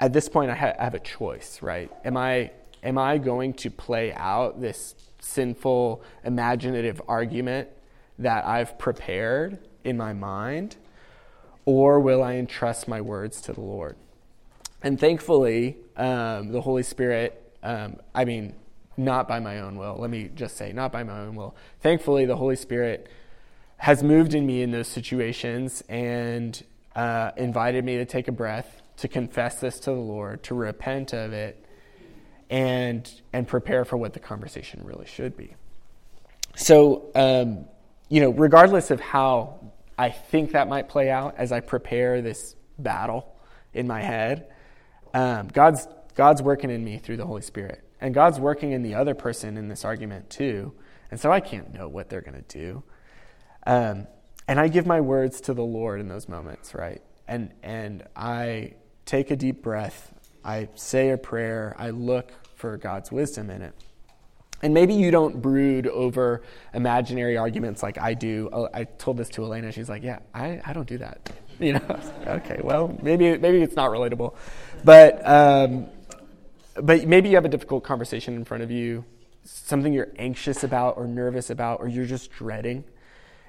at 0.00 0.12
this 0.12 0.28
point, 0.28 0.50
I, 0.50 0.54
ha- 0.54 0.74
I 0.78 0.84
have 0.84 0.94
a 0.94 1.00
choice, 1.00 1.62
right? 1.62 1.90
Am 2.04 2.16
I 2.16 2.52
am 2.82 2.98
I 2.98 3.18
going 3.18 3.54
to 3.54 3.70
play 3.70 4.12
out 4.12 4.60
this 4.60 4.94
sinful, 5.20 6.02
imaginative 6.24 7.02
argument 7.08 7.68
that 8.18 8.46
I've 8.46 8.78
prepared 8.78 9.58
in 9.84 9.96
my 9.96 10.12
mind, 10.12 10.76
or 11.64 12.00
will 12.00 12.22
I 12.22 12.34
entrust 12.34 12.88
my 12.88 13.00
words 13.00 13.40
to 13.42 13.52
the 13.52 13.60
Lord? 13.60 13.96
And 14.82 14.98
thankfully, 14.98 15.76
um, 15.96 16.52
the 16.52 16.60
Holy 16.60 16.84
Spirit, 16.84 17.52
um, 17.62 17.96
I 18.14 18.24
mean, 18.24 18.54
not 18.96 19.28
by 19.28 19.40
my 19.40 19.60
own 19.60 19.76
will, 19.76 19.96
let 19.98 20.10
me 20.10 20.30
just 20.34 20.56
say, 20.56 20.72
not 20.72 20.92
by 20.92 21.02
my 21.02 21.20
own 21.20 21.34
will. 21.34 21.56
Thankfully, 21.80 22.26
the 22.26 22.36
Holy 22.36 22.56
Spirit 22.56 23.08
has 23.78 24.02
moved 24.02 24.34
in 24.34 24.44
me 24.44 24.62
in 24.62 24.70
those 24.70 24.88
situations 24.88 25.82
and 25.88 26.62
uh, 26.94 27.30
invited 27.36 27.84
me 27.84 27.96
to 27.96 28.04
take 28.04 28.28
a 28.28 28.32
breath, 28.32 28.82
to 28.98 29.08
confess 29.08 29.60
this 29.60 29.78
to 29.80 29.90
the 29.90 29.96
Lord, 29.96 30.42
to 30.44 30.54
repent 30.54 31.12
of 31.12 31.32
it, 31.32 31.64
and 32.50 33.10
and 33.32 33.46
prepare 33.46 33.84
for 33.84 33.96
what 33.96 34.12
the 34.14 34.20
conversation 34.20 34.82
really 34.84 35.06
should 35.06 35.36
be. 35.36 35.54
So, 36.56 37.10
um, 37.14 37.66
you 38.08 38.20
know, 38.20 38.30
regardless 38.30 38.90
of 38.90 39.00
how 39.00 39.60
I 39.96 40.10
think 40.10 40.52
that 40.52 40.68
might 40.68 40.88
play 40.88 41.10
out 41.10 41.36
as 41.36 41.52
I 41.52 41.60
prepare 41.60 42.20
this 42.20 42.56
battle 42.78 43.36
in 43.74 43.86
my 43.86 44.00
head, 44.00 44.48
um, 45.14 45.48
God's 45.48 45.86
God's 46.16 46.42
working 46.42 46.70
in 46.70 46.82
me 46.82 46.98
through 46.98 47.18
the 47.18 47.26
Holy 47.26 47.42
Spirit, 47.42 47.84
and 48.00 48.12
God's 48.12 48.40
working 48.40 48.72
in 48.72 48.82
the 48.82 48.94
other 48.94 49.14
person 49.14 49.56
in 49.56 49.68
this 49.68 49.84
argument 49.84 50.30
too. 50.30 50.72
And 51.12 51.20
so 51.20 51.30
I 51.30 51.38
can't 51.40 51.72
know 51.72 51.88
what 51.88 52.10
they're 52.10 52.20
going 52.22 52.42
to 52.42 52.58
do. 52.58 52.82
Um, 53.68 54.06
and 54.48 54.58
I 54.58 54.68
give 54.68 54.86
my 54.86 55.02
words 55.02 55.42
to 55.42 55.54
the 55.54 55.62
Lord 55.62 56.00
in 56.00 56.08
those 56.08 56.26
moments, 56.26 56.74
right? 56.74 57.02
And, 57.28 57.52
and 57.62 58.02
I 58.16 58.72
take 59.04 59.30
a 59.30 59.36
deep 59.36 59.62
breath. 59.62 60.10
I 60.42 60.70
say 60.74 61.10
a 61.10 61.18
prayer. 61.18 61.76
I 61.78 61.90
look 61.90 62.32
for 62.56 62.78
God's 62.78 63.12
wisdom 63.12 63.50
in 63.50 63.60
it. 63.60 63.74
And 64.62 64.72
maybe 64.72 64.94
you 64.94 65.10
don't 65.10 65.42
brood 65.42 65.86
over 65.86 66.42
imaginary 66.72 67.36
arguments 67.36 67.82
like 67.82 67.98
I 67.98 68.14
do. 68.14 68.48
Oh, 68.50 68.70
I 68.72 68.84
told 68.84 69.18
this 69.18 69.28
to 69.30 69.44
Elena. 69.44 69.70
She's 69.70 69.88
like, 69.88 70.02
Yeah, 70.02 70.20
I, 70.34 70.60
I 70.64 70.72
don't 70.72 70.88
do 70.88 70.98
that. 70.98 71.30
You 71.60 71.72
know, 71.72 72.00
okay, 72.28 72.60
well, 72.62 72.96
maybe 73.02 73.36
maybe 73.36 73.60
it's 73.62 73.74
not 73.74 73.90
relatable, 73.90 74.36
but 74.84 75.26
um, 75.26 75.88
but 76.80 77.04
maybe 77.04 77.30
you 77.30 77.34
have 77.34 77.44
a 77.44 77.48
difficult 77.48 77.82
conversation 77.82 78.34
in 78.34 78.44
front 78.44 78.62
of 78.62 78.70
you, 78.70 79.04
something 79.42 79.92
you're 79.92 80.12
anxious 80.20 80.62
about 80.62 80.96
or 80.96 81.08
nervous 81.08 81.50
about, 81.50 81.80
or 81.80 81.88
you're 81.88 82.06
just 82.06 82.30
dreading. 82.30 82.84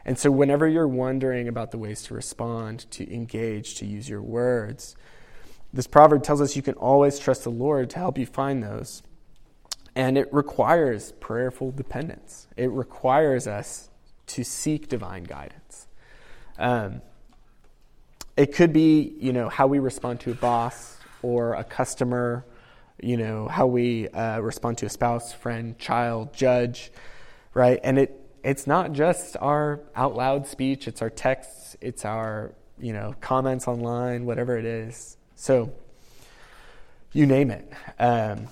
And 0.06 0.18
so, 0.18 0.32
whenever 0.32 0.68
you're 0.68 0.88
wondering 0.88 1.48
about 1.48 1.72
the 1.72 1.78
ways 1.78 2.04
to 2.04 2.14
respond, 2.14 2.90
to 2.92 3.14
engage, 3.14 3.76
to 3.76 3.86
use 3.86 4.10
your 4.10 4.22
words, 4.22 4.96
this 5.74 5.88
proverb 5.88 6.24
tells 6.24 6.42
us 6.42 6.56
you 6.56 6.62
can 6.62 6.76
always 6.76 7.20
trust 7.20 7.44
the 7.44 7.52
Lord 7.52 7.90
to 7.92 8.00
help 8.00 8.18
you 8.18 8.26
find 8.26 8.64
those. 8.64 9.04
And 9.96 10.18
it 10.18 10.34
requires 10.34 11.12
prayerful 11.20 11.72
dependence, 11.72 12.48
it 12.56 12.72
requires 12.72 13.48
us 13.48 13.90
to 14.28 14.44
seek 14.44 14.88
divine 14.88 15.24
guidance. 15.24 15.88
Um, 16.58 17.02
it 18.38 18.54
could 18.54 18.72
be, 18.72 19.16
you 19.20 19.34
know, 19.34 19.50
how 19.50 19.68
we 19.68 19.80
respond 19.80 20.22
to 20.22 20.32
a 20.32 20.36
boss 20.36 20.98
or 21.22 21.56
a 21.56 21.64
customer, 21.64 22.46
you 23.02 23.18
know, 23.18 23.48
how 23.48 23.68
we 23.68 24.08
uh, 24.10 24.40
respond 24.40 24.78
to 24.80 24.86
a 24.86 24.90
spouse, 24.90 25.34
friend, 25.34 25.78
child, 25.78 26.34
judge, 26.34 26.92
right? 27.54 27.80
And 27.84 27.98
it 27.98 28.19
it's 28.44 28.68
not 28.68 28.94
just 28.94 29.36
our 29.40 29.82
out 29.96 30.16
loud 30.16 30.48
speech, 30.48 30.88
it's 30.88 31.02
our 31.02 31.10
texts, 31.10 31.76
it's 31.82 32.06
our, 32.06 32.54
you 32.80 32.94
know, 32.94 33.16
comments 33.22 33.68
online, 33.68 34.26
whatever 34.26 34.58
it 34.58 34.66
is. 34.66 35.18
So, 35.36 35.74
you 37.12 37.26
name 37.26 37.52
it. 37.52 37.72
Um, 38.00 38.48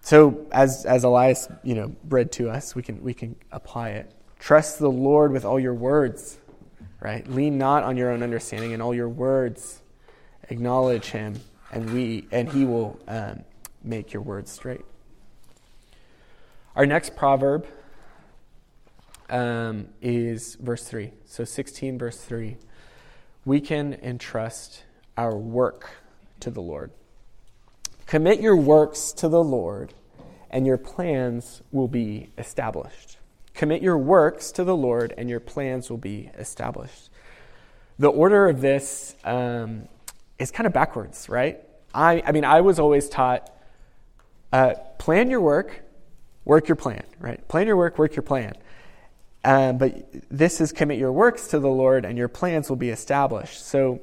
so, 0.00 0.46
as, 0.52 0.86
as 0.86 1.04
Elias, 1.04 1.48
you 1.62 1.74
know, 1.74 1.96
read 2.08 2.30
to 2.32 2.48
us, 2.50 2.74
we 2.74 2.82
can, 2.82 3.02
we 3.02 3.12
can 3.14 3.36
apply 3.50 3.90
it. 3.90 4.10
Trust 4.38 4.78
the 4.78 4.90
Lord 4.90 5.32
with 5.32 5.44
all 5.44 5.58
your 5.58 5.74
words, 5.74 6.38
right? 7.00 7.26
Lean 7.28 7.58
not 7.58 7.82
on 7.82 7.96
your 7.96 8.10
own 8.10 8.22
understanding 8.22 8.72
in 8.72 8.80
all 8.80 8.94
your 8.94 9.08
words. 9.08 9.82
Acknowledge 10.48 11.06
him, 11.06 11.40
and, 11.72 11.92
we, 11.92 12.28
and 12.30 12.48
he 12.48 12.64
will 12.64 13.00
um, 13.08 13.42
make 13.82 14.12
your 14.12 14.22
words 14.22 14.50
straight. 14.50 14.84
Our 16.76 16.86
next 16.86 17.16
proverb 17.16 17.66
um, 19.28 19.88
is 20.00 20.56
verse 20.56 20.84
3. 20.84 21.12
So 21.24 21.44
16, 21.44 21.98
verse 21.98 22.20
3. 22.20 22.56
We 23.44 23.60
can 23.60 23.94
entrust 23.94 24.84
our 25.16 25.36
work 25.36 25.90
to 26.40 26.50
the 26.50 26.60
Lord. 26.60 26.90
Commit 28.06 28.40
your 28.40 28.56
works 28.56 29.12
to 29.12 29.28
the 29.28 29.42
Lord, 29.42 29.92
and 30.50 30.66
your 30.66 30.78
plans 30.78 31.62
will 31.72 31.88
be 31.88 32.30
established. 32.38 33.18
Commit 33.54 33.82
your 33.82 33.98
works 33.98 34.52
to 34.52 34.64
the 34.64 34.76
Lord, 34.76 35.12
and 35.16 35.28
your 35.28 35.40
plans 35.40 35.90
will 35.90 35.98
be 35.98 36.30
established. 36.38 37.10
The 37.98 38.08
order 38.08 38.48
of 38.48 38.60
this 38.60 39.16
um, 39.24 39.88
is 40.38 40.50
kind 40.50 40.66
of 40.66 40.72
backwards, 40.72 41.28
right? 41.28 41.60
I, 41.94 42.22
I 42.26 42.32
mean, 42.32 42.44
I 42.44 42.60
was 42.60 42.78
always 42.78 43.08
taught 43.08 43.50
uh, 44.52 44.74
plan 44.98 45.30
your 45.30 45.40
work, 45.40 45.82
work 46.44 46.68
your 46.68 46.76
plan, 46.76 47.04
right? 47.18 47.46
Plan 47.48 47.66
your 47.66 47.76
work, 47.76 47.98
work 47.98 48.14
your 48.14 48.22
plan. 48.22 48.54
Um, 49.46 49.78
but 49.78 50.08
this 50.28 50.60
is 50.60 50.72
commit 50.72 50.98
your 50.98 51.12
works 51.12 51.46
to 51.48 51.60
the 51.60 51.68
Lord, 51.68 52.04
and 52.04 52.18
your 52.18 52.26
plans 52.26 52.68
will 52.68 52.76
be 52.76 52.90
established. 52.90 53.64
So 53.64 54.00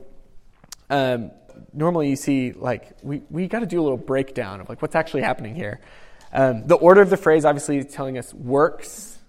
um, 0.90 1.32
normally 1.74 2.10
you 2.10 2.16
see 2.16 2.54
like 2.54 2.96
we, 3.04 3.24
we 3.30 3.48
got 3.50 3.60
to 3.60 3.66
do 3.66 3.82
a 3.82 3.84
little 3.84 3.98
breakdown 3.98 4.62
of 4.62 4.70
like 4.70 4.82
what's 4.82 4.96
actually 4.96 5.24
happening 5.24 5.54
here. 5.54 5.82
Um, 6.32 6.66
the 6.66 6.76
order 6.76 7.02
of 7.02 7.10
the 7.10 7.18
phrase 7.18 7.44
obviously 7.44 7.78
is 7.78 7.94
telling 7.94 8.18
us 8.18 8.34
works. 8.34 9.20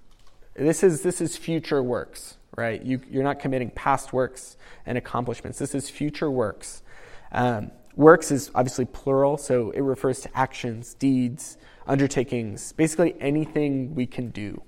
This 0.54 0.84
is 0.84 1.02
this 1.02 1.20
is 1.20 1.36
future 1.36 1.82
works, 1.82 2.36
right? 2.56 2.80
You, 2.80 3.00
you're 3.10 3.24
not 3.24 3.40
committing 3.40 3.70
past 3.70 4.12
works 4.12 4.56
and 4.86 4.96
accomplishments. 4.96 5.58
This 5.58 5.74
is 5.74 5.90
future 5.90 6.30
works. 6.30 6.84
Um, 7.32 7.72
works 7.96 8.30
is 8.30 8.52
obviously 8.54 8.84
plural, 8.84 9.36
so 9.36 9.72
it 9.72 9.80
refers 9.80 10.20
to 10.20 10.38
actions, 10.38 10.94
deeds, 10.94 11.58
undertakings, 11.88 12.70
basically 12.70 13.16
anything 13.20 13.96
we 13.96 14.06
can 14.06 14.28
do. 14.28 14.62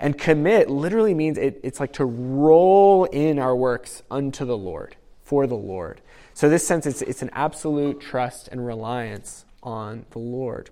And 0.00 0.16
commit 0.16 0.70
literally 0.70 1.12
means 1.12 1.36
it, 1.36 1.60
it's 1.62 1.78
like 1.78 1.92
to 1.94 2.06
roll 2.06 3.04
in 3.04 3.38
our 3.38 3.54
works 3.54 4.02
unto 4.10 4.46
the 4.46 4.56
Lord, 4.56 4.96
for 5.22 5.46
the 5.46 5.54
Lord. 5.54 6.00
So, 6.32 6.48
this 6.48 6.66
sense, 6.66 6.86
it's, 6.86 7.02
it's 7.02 7.20
an 7.20 7.28
absolute 7.34 8.00
trust 8.00 8.48
and 8.48 8.64
reliance 8.66 9.44
on 9.62 10.06
the 10.10 10.18
Lord. 10.18 10.70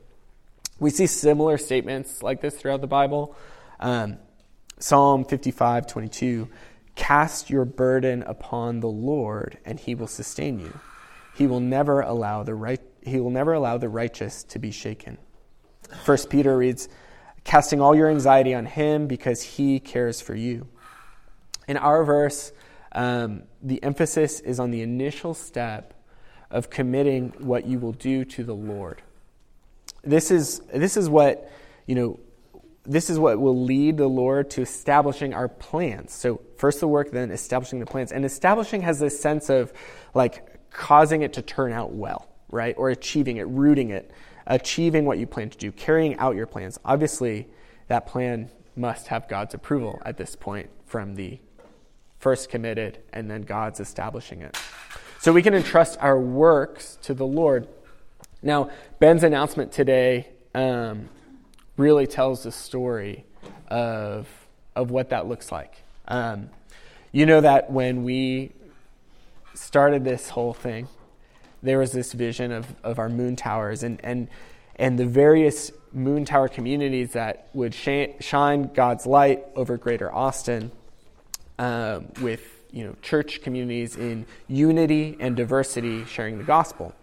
We 0.80 0.88
see 0.88 1.06
similar 1.06 1.58
statements 1.58 2.22
like 2.22 2.40
this 2.40 2.56
throughout 2.56 2.80
the 2.80 2.86
Bible. 2.86 3.36
Um, 3.78 4.16
Psalm 4.78 5.26
55 5.26 5.86
22 5.86 6.48
Cast 6.94 7.50
your 7.50 7.66
burden 7.66 8.22
upon 8.22 8.80
the 8.80 8.88
Lord, 8.88 9.58
and 9.64 9.78
he 9.78 9.94
will 9.94 10.06
sustain 10.06 10.58
you. 10.58 10.80
He 11.34 11.46
will 11.46 11.60
never 11.60 12.00
allow 12.00 12.44
the 12.44 12.54
right, 12.54 12.80
he 13.02 13.20
will 13.20 13.30
never 13.30 13.52
allow 13.52 13.76
the 13.76 13.90
righteous 13.90 14.42
to 14.44 14.58
be 14.58 14.70
shaken. 14.70 15.18
First 16.02 16.30
Peter 16.30 16.56
reads, 16.56 16.88
casting 17.44 17.80
all 17.80 17.94
your 17.94 18.10
anxiety 18.10 18.54
on 18.54 18.66
Him 18.66 19.06
because 19.06 19.42
He 19.42 19.80
cares 19.80 20.20
for 20.20 20.34
you. 20.34 20.66
In 21.66 21.76
our 21.76 22.04
verse, 22.04 22.52
um, 22.92 23.42
the 23.62 23.82
emphasis 23.82 24.40
is 24.40 24.58
on 24.58 24.70
the 24.70 24.82
initial 24.82 25.34
step 25.34 25.94
of 26.50 26.70
committing 26.70 27.34
what 27.38 27.66
you 27.66 27.78
will 27.78 27.92
do 27.92 28.24
to 28.24 28.44
the 28.44 28.54
Lord. 28.54 29.02
This 30.02 30.30
is, 30.30 30.60
this 30.72 30.96
is 30.96 31.08
what, 31.08 31.50
you 31.86 31.94
know, 31.94 32.20
this 32.86 33.10
is 33.10 33.18
what 33.18 33.38
will 33.38 33.64
lead 33.64 33.98
the 33.98 34.08
Lord 34.08 34.48
to 34.50 34.62
establishing 34.62 35.34
our 35.34 35.46
plans. 35.46 36.12
So, 36.12 36.40
first 36.56 36.80
the 36.80 36.88
work, 36.88 37.10
then 37.10 37.30
establishing 37.30 37.80
the 37.80 37.86
plans. 37.86 38.12
And 38.12 38.24
establishing 38.24 38.80
has 38.80 38.98
this 38.98 39.20
sense 39.20 39.50
of 39.50 39.72
like 40.14 40.70
causing 40.70 41.20
it 41.20 41.34
to 41.34 41.42
turn 41.42 41.72
out 41.72 41.92
well, 41.92 42.28
right? 42.50 42.74
Or 42.78 42.88
achieving 42.88 43.36
it, 43.36 43.46
rooting 43.46 43.90
it 43.90 44.10
achieving 44.48 45.04
what 45.04 45.18
you 45.18 45.26
plan 45.26 45.50
to 45.50 45.58
do, 45.58 45.70
carrying 45.70 46.16
out 46.16 46.34
your 46.34 46.46
plans. 46.46 46.80
Obviously, 46.84 47.46
that 47.86 48.06
plan 48.06 48.50
must 48.74 49.08
have 49.08 49.28
God's 49.28 49.54
approval 49.54 50.00
at 50.04 50.16
this 50.16 50.34
point 50.34 50.70
from 50.86 51.14
the 51.14 51.38
first 52.18 52.48
committed 52.48 52.98
and 53.12 53.30
then 53.30 53.42
God's 53.42 53.78
establishing 53.78 54.42
it. 54.42 54.58
So 55.20 55.32
we 55.32 55.42
can 55.42 55.54
entrust 55.54 55.98
our 56.00 56.18
works 56.18 56.96
to 57.02 57.14
the 57.14 57.26
Lord. 57.26 57.68
Now, 58.42 58.70
Ben's 58.98 59.22
announcement 59.22 59.70
today 59.70 60.28
um, 60.54 61.08
really 61.76 62.06
tells 62.06 62.44
the 62.44 62.52
story 62.52 63.24
of, 63.68 64.28
of 64.74 64.90
what 64.90 65.10
that 65.10 65.26
looks 65.26 65.52
like. 65.52 65.82
Um, 66.06 66.50
you 67.12 67.26
know 67.26 67.40
that 67.40 67.70
when 67.70 68.04
we 68.04 68.52
started 69.54 70.04
this 70.04 70.30
whole 70.30 70.54
thing, 70.54 70.88
there 71.62 71.78
was 71.78 71.92
this 71.92 72.12
vision 72.12 72.52
of, 72.52 72.66
of 72.82 72.98
our 72.98 73.08
moon 73.08 73.36
towers 73.36 73.82
and, 73.82 74.00
and, 74.04 74.28
and 74.76 74.98
the 74.98 75.06
various 75.06 75.72
moon 75.92 76.24
tower 76.24 76.48
communities 76.48 77.12
that 77.12 77.48
would 77.54 77.74
sh- 77.74 78.14
shine 78.20 78.70
God's 78.74 79.06
light 79.06 79.44
over 79.56 79.76
greater 79.76 80.12
Austin 80.12 80.70
um, 81.58 82.08
with 82.20 82.58
you 82.70 82.84
know, 82.84 82.94
church 83.02 83.42
communities 83.42 83.96
in 83.96 84.26
unity 84.46 85.16
and 85.18 85.36
diversity 85.36 86.04
sharing 86.04 86.38
the 86.38 86.44
gospel. 86.44 86.94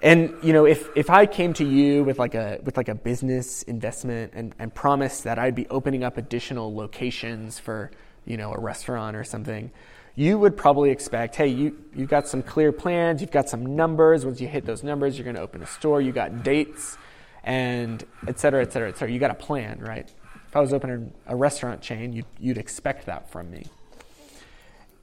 And 0.00 0.34
you 0.42 0.52
know, 0.52 0.66
if, 0.66 0.88
if 0.96 1.10
I 1.10 1.26
came 1.26 1.52
to 1.54 1.64
you 1.64 2.02
with 2.02 2.18
like 2.18 2.34
a 2.34 2.58
with 2.64 2.76
like 2.76 2.88
a 2.88 2.94
business 2.94 3.62
investment 3.62 4.32
and, 4.34 4.54
and 4.58 4.74
promised 4.74 5.24
that 5.24 5.38
I'd 5.38 5.54
be 5.54 5.68
opening 5.68 6.02
up 6.02 6.16
additional 6.16 6.74
locations 6.74 7.58
for 7.58 7.90
you 8.24 8.36
know 8.36 8.52
a 8.52 8.58
restaurant 8.58 9.16
or 9.16 9.22
something, 9.22 9.70
you 10.14 10.38
would 10.38 10.56
probably 10.56 10.90
expect, 10.90 11.36
hey, 11.36 11.48
you, 11.48 11.76
you've 11.94 12.10
got 12.10 12.28
some 12.28 12.42
clear 12.42 12.72
plans, 12.72 13.20
you've 13.20 13.30
got 13.30 13.48
some 13.48 13.76
numbers. 13.76 14.24
Once 14.26 14.40
you 14.40 14.48
hit 14.48 14.64
those 14.66 14.82
numbers, 14.82 15.16
you're 15.16 15.24
going 15.24 15.36
to 15.36 15.42
open 15.42 15.62
a 15.62 15.66
store, 15.66 16.00
you 16.00 16.12
got 16.12 16.42
dates, 16.42 16.98
and 17.44 18.04
et 18.28 18.38
cetera, 18.38 18.62
et 18.62 18.72
cetera, 18.72 18.88
et 18.88 18.96
cetera. 18.96 19.12
You 19.12 19.18
got 19.18 19.30
a 19.30 19.34
plan, 19.34 19.80
right? 19.80 20.08
If 20.48 20.56
I 20.56 20.60
was 20.60 20.72
opening 20.72 21.12
a 21.26 21.34
restaurant 21.34 21.80
chain, 21.80 22.12
you'd, 22.12 22.26
you'd 22.38 22.58
expect 22.58 23.06
that 23.06 23.30
from 23.30 23.50
me. 23.50 23.66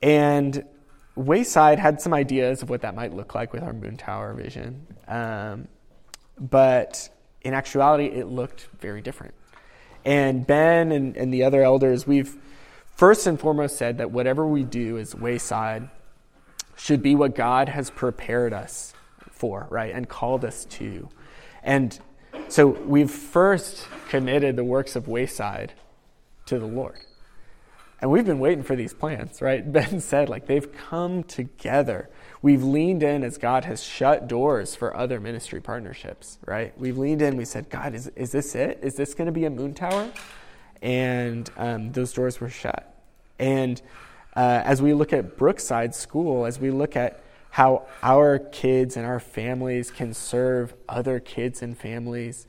And 0.02 0.64
Wayside 1.16 1.80
had 1.80 2.00
some 2.00 2.14
ideas 2.14 2.62
of 2.62 2.70
what 2.70 2.82
that 2.82 2.96
might 2.96 3.14
look 3.14 3.34
like 3.34 3.52
with 3.52 3.64
our 3.64 3.74
moon 3.74 3.98
tower 3.98 4.34
vision. 4.34 4.86
Um, 5.08 5.68
but 6.40 7.10
in 7.42 7.54
actuality, 7.54 8.06
it 8.06 8.28
looked 8.28 8.70
very 8.80 9.02
different. 9.02 9.34
And 10.06 10.48
Ben 10.48 10.92
and, 10.94 11.18
and 11.18 11.34
the 11.34 11.44
other 11.44 11.64
elders, 11.64 12.08
we've 12.08 12.38
first 13.00 13.26
and 13.28 13.40
foremost 13.40 13.78
said 13.78 14.00
that 14.00 14.12
whatever 14.12 14.46
we 14.46 14.62
do 14.62 14.98
as 14.98 15.16
wayside 15.16 15.90
should 16.76 17.02
be 17.02 17.16
what 17.16 17.34
God 17.34 17.70
has 17.70 17.90
prepared 17.90 18.52
us 18.52 18.94
for, 19.32 19.68
right, 19.70 19.96
and 19.96 20.10
called 20.10 20.44
us 20.44 20.66
to. 20.66 21.08
And 21.64 21.98
so 22.50 22.68
we've 22.68 23.10
first 23.10 23.88
committed 24.10 24.58
the 24.58 24.66
works 24.66 24.98
of 24.98 25.08
wayside 25.08 25.72
to 26.48 26.60
the 26.60 26.66
Lord. 26.66 27.00
And 28.02 28.12
we've 28.12 28.26
been 28.26 28.40
waiting 28.40 28.66
for 28.66 28.76
these 28.76 28.94
plans, 28.94 29.42
right? 29.42 29.64
Ben 29.72 30.02
said, 30.02 30.28
like, 30.28 30.48
they've 30.48 30.70
come 30.74 31.24
together. 31.24 32.10
We've 32.42 32.66
leaned 32.66 33.02
in 33.02 33.24
as 33.24 33.38
God 33.38 33.64
has 33.64 33.82
shut 33.82 34.28
doors 34.28 34.76
for 34.76 34.94
other 34.94 35.22
ministry 35.22 35.62
partnerships, 35.62 36.38
right? 36.46 36.78
We've 36.78 36.98
leaned 36.98 37.22
in, 37.22 37.38
we 37.38 37.46
said, 37.46 37.70
God, 37.70 37.96
is, 37.96 38.08
is 38.18 38.34
this 38.34 38.56
it? 38.56 38.80
Is 38.82 38.96
this 38.96 39.14
going 39.14 39.28
to 39.28 39.32
be 39.32 39.46
a 39.46 39.50
moon 39.50 39.74
tower? 39.74 40.12
And 40.82 41.50
um, 41.58 41.92
those 41.92 42.14
doors 42.14 42.40
were 42.40 42.50
shut. 42.50 42.94
And 43.38 43.82
uh, 44.36 44.62
as 44.64 44.82
we 44.82 44.94
look 44.94 45.14
at 45.14 45.38
Brookside 45.38 45.96
School, 45.96 46.46
as 46.46 46.60
we 46.60 46.72
look 46.72 46.96
at 46.96 47.22
how 47.52 47.88
our 48.04 48.40
kids 48.40 48.96
and 48.96 49.06
our 49.06 49.20
families 49.20 49.92
can 49.92 50.14
serve 50.14 50.74
other 50.88 51.20
kids 51.20 51.62
and 51.62 51.78
families. 51.78 52.48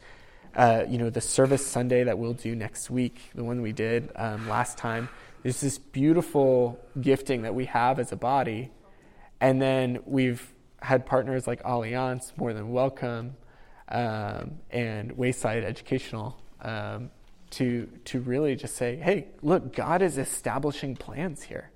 Uh, 0.54 0.84
you 0.88 0.99
know, 0.99 1.10
the 1.10 1.20
service 1.20 1.66
Sunday 1.66 2.04
that 2.04 2.18
we'll 2.18 2.34
do 2.34 2.54
next 2.54 2.90
week, 2.90 3.20
the 3.34 3.44
one 3.44 3.62
we 3.62 3.72
did 3.72 4.10
um, 4.16 4.49
last 4.49 4.76
time, 4.76 5.08
there's 5.42 5.60
this 5.60 5.78
beautiful 5.78 6.78
gifting 7.00 7.42
that 7.42 7.54
we 7.54 7.64
have 7.66 7.99
as 7.99 8.12
a 8.12 8.16
body. 8.16 8.70
And 9.40 9.62
then 9.62 10.00
we've 10.04 10.52
had 10.82 11.06
partners 11.06 11.46
like 11.46 11.62
Alliance, 11.64 12.32
More 12.37 12.52
Than 12.52 12.70
Welcome, 12.70 13.37
um, 13.88 14.58
and 14.70 15.12
Wayside 15.12 15.64
Educational 15.64 16.38
um, 16.60 17.10
to, 17.50 17.88
to 18.07 18.21
really 18.21 18.54
just 18.54 18.76
say, 18.76 18.97
hey, 18.97 19.26
look, 19.42 19.75
God 19.75 20.02
is 20.02 20.19
establishing 20.19 20.97
plans 20.97 21.45
here. 21.45 21.71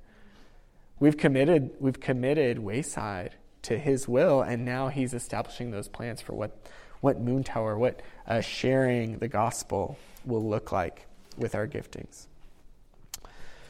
We've 1.00 1.16
committed, 1.16 1.72
we've 1.80 2.00
committed 2.00 2.60
Wayside 2.60 3.34
to 3.62 3.78
His 3.78 4.06
will, 4.06 4.42
and 4.42 4.64
now 4.64 4.88
He's 4.88 5.12
establishing 5.12 5.70
those 5.70 5.88
plans 5.88 6.20
for 6.20 6.34
what, 6.34 6.56
what 7.00 7.20
Moon 7.20 7.42
Tower, 7.42 7.76
what 7.76 8.00
uh, 8.26 8.40
sharing 8.40 9.18
the 9.18 9.28
gospel 9.28 9.98
will 10.24 10.44
look 10.44 10.70
like 10.70 11.06
with 11.36 11.54
our 11.54 11.66
giftings. 11.66 12.26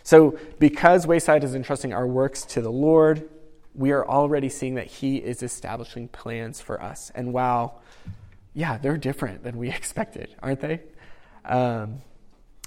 So, 0.02 0.38
because 0.58 1.06
Wayside 1.06 1.44
is 1.44 1.54
entrusting 1.54 1.94
our 1.94 2.06
works 2.06 2.42
to 2.46 2.60
the 2.60 2.70
Lord, 2.70 3.26
we 3.74 3.90
are 3.90 4.06
already 4.06 4.50
seeing 4.50 4.74
that 4.74 4.86
He 4.86 5.16
is 5.16 5.42
establishing 5.42 6.08
plans 6.08 6.60
for 6.60 6.82
us. 6.82 7.10
And 7.14 7.32
wow, 7.32 7.80
yeah, 8.52 8.76
they're 8.76 8.98
different 8.98 9.42
than 9.42 9.56
we 9.56 9.70
expected, 9.70 10.34
aren't 10.42 10.60
they? 10.60 10.82
Um, 11.44 12.02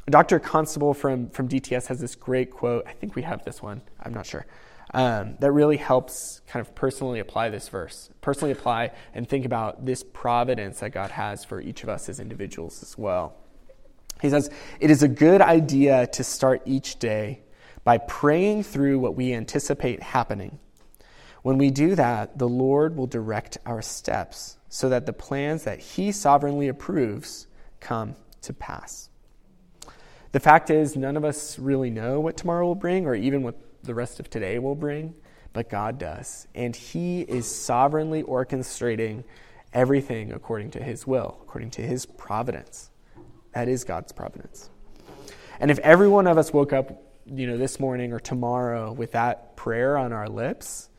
Dr. 0.09 0.39
Constable 0.39 0.93
from, 0.93 1.29
from 1.29 1.49
DTS 1.49 1.87
has 1.87 1.99
this 1.99 2.15
great 2.15 2.51
quote. 2.51 2.85
I 2.87 2.93
think 2.93 3.15
we 3.15 3.23
have 3.23 3.43
this 3.43 3.61
one, 3.61 3.81
I'm 4.01 4.13
not 4.13 4.25
sure. 4.25 4.45
Um, 4.93 5.35
that 5.39 5.51
really 5.51 5.75
helps 5.75 6.41
kind 6.47 6.65
of 6.65 6.73
personally 6.73 7.19
apply 7.19 7.49
this 7.49 7.67
verse, 7.67 8.09
personally 8.21 8.53
apply 8.53 8.91
and 9.13 9.27
think 9.27 9.45
about 9.45 9.85
this 9.85 10.01
providence 10.01 10.79
that 10.79 10.91
God 10.91 11.11
has 11.11 11.43
for 11.43 11.59
each 11.59 11.83
of 11.83 11.89
us 11.89 12.07
as 12.07 12.21
individuals 12.21 12.81
as 12.81 12.97
well. 12.97 13.35
He 14.21 14.29
says, 14.29 14.49
It 14.79 14.89
is 14.89 15.03
a 15.03 15.09
good 15.09 15.41
idea 15.41 16.07
to 16.07 16.23
start 16.23 16.61
each 16.65 16.99
day 16.99 17.41
by 17.83 17.97
praying 17.97 18.63
through 18.63 18.99
what 18.99 19.15
we 19.15 19.33
anticipate 19.33 20.01
happening. 20.01 20.57
When 21.41 21.57
we 21.57 21.69
do 21.69 21.95
that, 21.95 22.37
the 22.37 22.47
Lord 22.47 22.95
will 22.95 23.07
direct 23.07 23.57
our 23.65 23.81
steps 23.81 24.57
so 24.69 24.87
that 24.89 25.05
the 25.05 25.13
plans 25.13 25.65
that 25.65 25.79
He 25.79 26.13
sovereignly 26.13 26.69
approves 26.69 27.47
come 27.81 28.15
to 28.41 28.53
pass. 28.53 29.09
The 30.31 30.39
fact 30.39 30.69
is, 30.69 30.95
none 30.95 31.17
of 31.17 31.23
us 31.23 31.57
really 31.57 31.89
know 31.89 32.19
what 32.19 32.37
tomorrow 32.37 32.65
will 32.67 32.75
bring 32.75 33.05
or 33.05 33.15
even 33.15 33.43
what 33.43 33.55
the 33.83 33.95
rest 33.95 34.19
of 34.19 34.29
today 34.29 34.59
will 34.59 34.75
bring, 34.75 35.15
but 35.53 35.69
God 35.69 35.97
does. 35.97 36.47
And 36.53 36.75
He 36.75 37.21
is 37.21 37.49
sovereignly 37.49 38.23
orchestrating 38.23 39.23
everything 39.73 40.31
according 40.31 40.71
to 40.71 40.83
His 40.83 41.07
will, 41.07 41.39
according 41.41 41.71
to 41.71 41.81
His 41.81 42.05
providence. 42.05 42.91
That 43.53 43.67
is 43.67 43.83
God's 43.83 44.11
providence. 44.11 44.69
And 45.59 45.71
if 45.71 45.79
every 45.79 46.07
one 46.07 46.27
of 46.27 46.37
us 46.37 46.53
woke 46.53 46.73
up, 46.73 47.03
you 47.25 47.47
know, 47.47 47.57
this 47.57 47.79
morning 47.79 48.13
or 48.13 48.19
tomorrow 48.19 48.91
with 48.91 49.13
that 49.13 49.55
prayer 49.55 49.97
on 49.97 50.13
our 50.13 50.29
lips, 50.29 50.89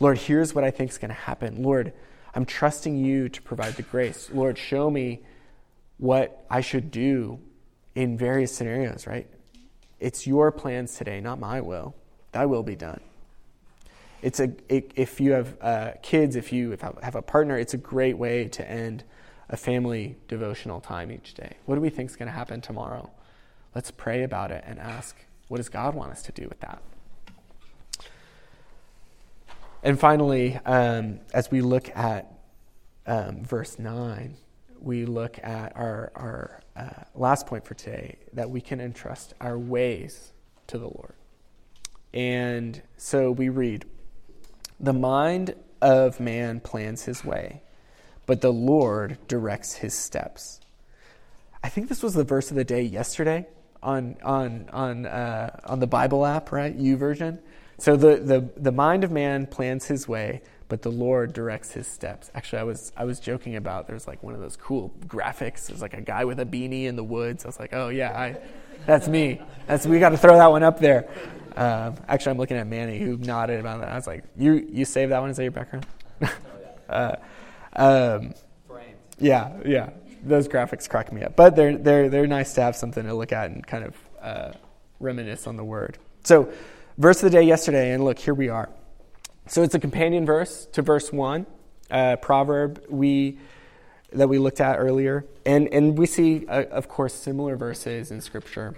Lord, 0.00 0.18
here's 0.18 0.54
what 0.54 0.64
I 0.64 0.70
think 0.70 0.90
is 0.90 0.98
going 0.98 1.08
to 1.08 1.14
happen. 1.14 1.62
Lord, 1.62 1.92
I'm 2.34 2.44
trusting 2.44 2.96
you 2.96 3.28
to 3.28 3.42
provide 3.42 3.74
the 3.74 3.82
grace. 3.82 4.28
Lord, 4.32 4.58
show 4.58 4.90
me 4.90 5.22
what 5.98 6.44
I 6.50 6.60
should 6.60 6.90
do 6.90 7.40
in 7.94 8.18
various 8.18 8.54
scenarios, 8.54 9.06
right? 9.06 9.26
It's 10.00 10.26
your 10.26 10.50
plans 10.52 10.96
today, 10.96 11.20
not 11.20 11.38
my 11.38 11.60
will. 11.60 11.94
Thy 12.32 12.46
will 12.46 12.62
be 12.62 12.76
done. 12.76 13.00
It's 14.22 14.40
a, 14.40 14.52
it, 14.68 14.92
if 14.96 15.20
you 15.20 15.32
have 15.32 15.56
uh, 15.60 15.90
kids, 16.02 16.34
if 16.34 16.52
you 16.52 16.76
have 17.02 17.14
a 17.14 17.22
partner, 17.22 17.56
it's 17.58 17.74
a 17.74 17.78
great 17.78 18.18
way 18.18 18.48
to 18.48 18.68
end 18.68 19.04
a 19.48 19.56
family 19.56 20.16
devotional 20.28 20.80
time 20.80 21.12
each 21.12 21.34
day. 21.34 21.56
What 21.66 21.74
do 21.74 21.80
we 21.80 21.90
think 21.90 22.10
is 22.10 22.16
going 22.16 22.28
to 22.28 22.32
happen 22.32 22.60
tomorrow? 22.60 23.10
Let's 23.74 23.90
pray 23.90 24.22
about 24.22 24.50
it 24.50 24.64
and 24.66 24.78
ask, 24.78 25.16
what 25.48 25.58
does 25.58 25.68
God 25.68 25.94
want 25.94 26.10
us 26.10 26.22
to 26.22 26.32
do 26.32 26.48
with 26.48 26.60
that? 26.60 26.82
And 29.82 30.00
finally, 30.00 30.58
um, 30.64 31.20
as 31.34 31.50
we 31.50 31.60
look 31.60 31.94
at 31.94 32.32
um, 33.06 33.44
verse 33.44 33.78
9, 33.78 34.36
we 34.84 35.06
look 35.06 35.38
at 35.42 35.74
our, 35.76 36.12
our 36.14 36.60
uh, 36.76 37.04
last 37.14 37.46
point 37.46 37.64
for 37.64 37.74
today 37.74 38.16
that 38.34 38.50
we 38.50 38.60
can 38.60 38.80
entrust 38.80 39.34
our 39.40 39.58
ways 39.58 40.32
to 40.66 40.78
the 40.78 40.86
Lord. 40.86 41.14
And 42.12 42.80
so 42.96 43.30
we 43.30 43.48
read 43.48 43.84
The 44.78 44.92
mind 44.92 45.54
of 45.80 46.20
man 46.20 46.60
plans 46.60 47.04
his 47.04 47.24
way, 47.24 47.62
but 48.26 48.40
the 48.40 48.52
Lord 48.52 49.18
directs 49.26 49.74
his 49.74 49.94
steps. 49.94 50.60
I 51.62 51.68
think 51.68 51.88
this 51.88 52.02
was 52.02 52.14
the 52.14 52.24
verse 52.24 52.50
of 52.50 52.56
the 52.56 52.64
day 52.64 52.82
yesterday 52.82 53.46
on, 53.82 54.16
on, 54.22 54.68
on, 54.72 55.06
uh, 55.06 55.60
on 55.64 55.80
the 55.80 55.86
Bible 55.86 56.24
app, 56.26 56.52
right? 56.52 56.74
U 56.74 56.96
YouVersion. 56.96 57.40
So 57.78 57.96
the, 57.96 58.16
the, 58.16 58.48
the 58.56 58.72
mind 58.72 59.04
of 59.04 59.10
man 59.10 59.46
plans 59.46 59.86
his 59.86 60.06
way, 60.06 60.42
but 60.68 60.82
the 60.82 60.90
Lord 60.90 61.32
directs 61.32 61.72
his 61.72 61.86
steps. 61.86 62.30
Actually, 62.34 62.60
I 62.60 62.64
was 62.64 62.92
I 62.96 63.04
was 63.04 63.20
joking 63.20 63.56
about 63.56 63.86
there's 63.86 64.06
like 64.06 64.22
one 64.22 64.34
of 64.34 64.40
those 64.40 64.56
cool 64.56 64.92
graphics. 65.06 65.66
There's 65.66 65.82
like 65.82 65.94
a 65.94 66.00
guy 66.00 66.24
with 66.24 66.40
a 66.40 66.46
beanie 66.46 66.84
in 66.84 66.96
the 66.96 67.04
woods. 67.04 67.44
I 67.44 67.48
was 67.48 67.58
like, 67.58 67.72
oh 67.72 67.88
yeah, 67.88 68.18
I, 68.18 68.36
that's 68.86 69.08
me. 69.08 69.40
That's 69.66 69.86
we 69.86 69.98
got 69.98 70.10
to 70.10 70.18
throw 70.18 70.36
that 70.36 70.50
one 70.50 70.62
up 70.62 70.80
there. 70.80 71.08
Um, 71.56 71.96
actually, 72.08 72.32
I'm 72.32 72.38
looking 72.38 72.56
at 72.56 72.66
Manny 72.66 72.98
who 72.98 73.16
nodded 73.18 73.60
about 73.60 73.80
that. 73.80 73.90
I 73.90 73.94
was 73.94 74.06
like, 74.06 74.24
you 74.36 74.66
you 74.70 74.84
save 74.84 75.10
that 75.10 75.20
one? 75.20 75.32
That 75.32 75.42
your 75.42 75.52
background? 75.52 75.86
uh, 76.88 77.16
um, 77.74 78.34
yeah, 79.18 79.52
yeah. 79.64 79.90
Those 80.22 80.48
graphics 80.48 80.88
crack 80.88 81.12
me 81.12 81.22
up, 81.22 81.36
but 81.36 81.54
they're 81.54 81.76
they're 81.76 82.08
they're 82.08 82.26
nice 82.26 82.54
to 82.54 82.62
have 82.62 82.76
something 82.76 83.04
to 83.04 83.14
look 83.14 83.32
at 83.32 83.50
and 83.50 83.66
kind 83.66 83.84
of 83.84 83.96
uh, 84.20 84.52
reminisce 85.00 85.46
on 85.46 85.56
the 85.56 85.64
word. 85.64 85.98
So, 86.24 86.50
verse 86.96 87.22
of 87.22 87.30
the 87.30 87.38
day 87.38 87.42
yesterday, 87.42 87.92
and 87.92 88.04
look, 88.04 88.18
here 88.18 88.34
we 88.34 88.48
are. 88.48 88.70
So 89.46 89.62
it's 89.62 89.74
a 89.74 89.78
companion 89.78 90.24
verse 90.24 90.66
to 90.72 90.82
verse 90.82 91.12
1, 91.12 91.46
uh, 91.90 92.16
proverb 92.16 92.82
we, 92.88 93.38
that 94.12 94.28
we 94.28 94.38
looked 94.38 94.60
at 94.60 94.76
earlier. 94.76 95.26
And, 95.44 95.68
and 95.68 95.98
we 95.98 96.06
see, 96.06 96.46
uh, 96.46 96.64
of 96.70 96.88
course, 96.88 97.12
similar 97.12 97.56
verses 97.56 98.10
in 98.10 98.22
Scripture. 98.22 98.74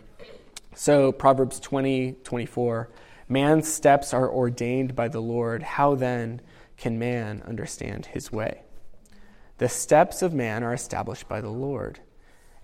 So 0.75 1.13
Proverbs 1.13 1.61
20, 1.61 2.17
24, 2.25 2.91
man's 3.29 3.73
steps 3.73 4.13
are 4.13 4.29
ordained 4.29 4.97
by 4.97 5.09
the 5.09 5.21
Lord. 5.21 5.63
How 5.63 5.95
then 5.95 6.41
can 6.77 6.99
man 6.99 7.43
understand 7.47 8.07
his 8.07 8.33
way? 8.33 8.63
The 9.59 9.69
steps 9.69 10.21
of 10.21 10.35
man 10.35 10.63
are 10.65 10.75
established 10.75 11.29
by 11.29 11.41
the 11.41 11.49
Lord, 11.49 12.01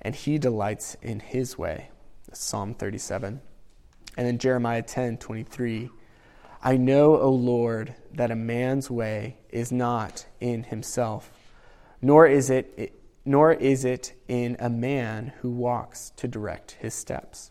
and 0.00 0.14
he 0.14 0.38
delights 0.38 0.96
in 1.00 1.20
his 1.20 1.56
way. 1.56 1.88
Psalm 2.32 2.74
37. 2.74 3.40
And 4.16 4.26
then 4.26 4.38
Jeremiah 4.38 4.82
10, 4.82 5.18
23. 5.18 5.88
I 6.62 6.76
know, 6.76 7.18
O 7.20 7.30
Lord, 7.30 7.94
that 8.14 8.30
a 8.30 8.36
man's 8.36 8.88
way 8.88 9.38
is 9.50 9.72
not 9.72 10.26
in 10.40 10.62
himself, 10.62 11.32
nor 12.00 12.26
is 12.26 12.50
it, 12.50 13.00
nor 13.24 13.52
is 13.52 13.84
it 13.84 14.12
in 14.28 14.56
a 14.60 14.70
man 14.70 15.32
who 15.40 15.50
walks 15.50 16.10
to 16.16 16.28
direct 16.28 16.72
his 16.72 16.94
steps. 16.94 17.50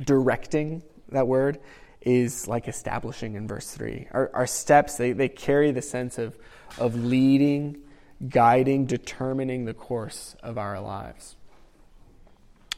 Directing, 0.00 0.84
that 1.08 1.26
word, 1.26 1.58
is 2.00 2.46
like 2.46 2.68
establishing 2.68 3.34
in 3.34 3.48
verse 3.48 3.70
3. 3.72 4.06
Our, 4.12 4.30
our 4.34 4.46
steps, 4.46 4.96
they, 4.96 5.12
they 5.12 5.28
carry 5.28 5.72
the 5.72 5.82
sense 5.82 6.16
of, 6.16 6.38
of 6.78 6.94
leading, 6.94 7.78
guiding, 8.28 8.86
determining 8.86 9.64
the 9.64 9.74
course 9.74 10.36
of 10.42 10.58
our 10.58 10.80
lives, 10.80 11.36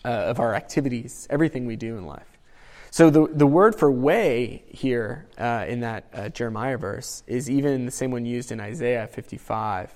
uh, 0.04 0.08
of 0.08 0.40
our 0.40 0.54
activities, 0.54 1.26
everything 1.28 1.66
we 1.66 1.76
do 1.76 1.98
in 1.98 2.06
life. 2.06 2.31
So 2.92 3.08
the, 3.08 3.26
the 3.26 3.46
word 3.46 3.74
for 3.74 3.90
way 3.90 4.64
here 4.68 5.26
uh, 5.38 5.64
in 5.66 5.80
that 5.80 6.04
uh, 6.12 6.28
Jeremiah 6.28 6.76
verse 6.76 7.22
is 7.26 7.48
even 7.48 7.86
the 7.86 7.90
same 7.90 8.10
one 8.10 8.26
used 8.26 8.52
in 8.52 8.60
Isaiah 8.60 9.06
55, 9.06 9.94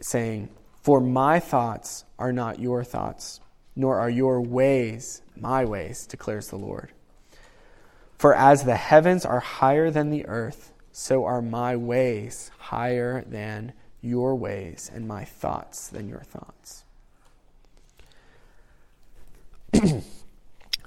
saying, 0.00 0.48
For 0.80 1.02
my 1.02 1.38
thoughts 1.38 2.06
are 2.18 2.32
not 2.32 2.58
your 2.58 2.82
thoughts, 2.82 3.40
nor 3.76 4.00
are 4.00 4.08
your 4.08 4.40
ways 4.40 5.20
my 5.36 5.66
ways, 5.66 6.06
declares 6.06 6.48
the 6.48 6.56
Lord. 6.56 6.92
For 8.16 8.34
as 8.34 8.64
the 8.64 8.76
heavens 8.76 9.26
are 9.26 9.40
higher 9.40 9.90
than 9.90 10.08
the 10.08 10.24
earth, 10.24 10.72
so 10.92 11.26
are 11.26 11.42
my 11.42 11.76
ways 11.76 12.50
higher 12.56 13.22
than 13.26 13.74
your 14.00 14.34
ways, 14.34 14.90
and 14.94 15.06
my 15.06 15.26
thoughts 15.26 15.88
than 15.88 16.08
your 16.08 16.22
thoughts. 16.22 16.84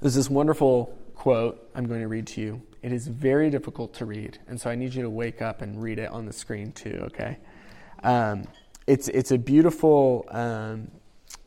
There's 0.00 0.14
this 0.14 0.28
wonderful 0.28 0.96
quote 1.14 1.70
I'm 1.74 1.86
going 1.86 2.00
to 2.00 2.08
read 2.08 2.26
to 2.28 2.40
you. 2.40 2.62
It 2.82 2.92
is 2.92 3.08
very 3.08 3.50
difficult 3.50 3.94
to 3.94 4.04
read, 4.04 4.38
and 4.46 4.60
so 4.60 4.70
I 4.70 4.74
need 4.74 4.94
you 4.94 5.02
to 5.02 5.10
wake 5.10 5.42
up 5.42 5.62
and 5.62 5.82
read 5.82 5.98
it 5.98 6.10
on 6.10 6.26
the 6.26 6.32
screen 6.32 6.72
too, 6.72 7.00
okay? 7.06 7.38
Um, 8.02 8.46
it's, 8.86 9.08
it's 9.08 9.32
a 9.32 9.38
beautiful 9.38 10.26
um, 10.30 10.88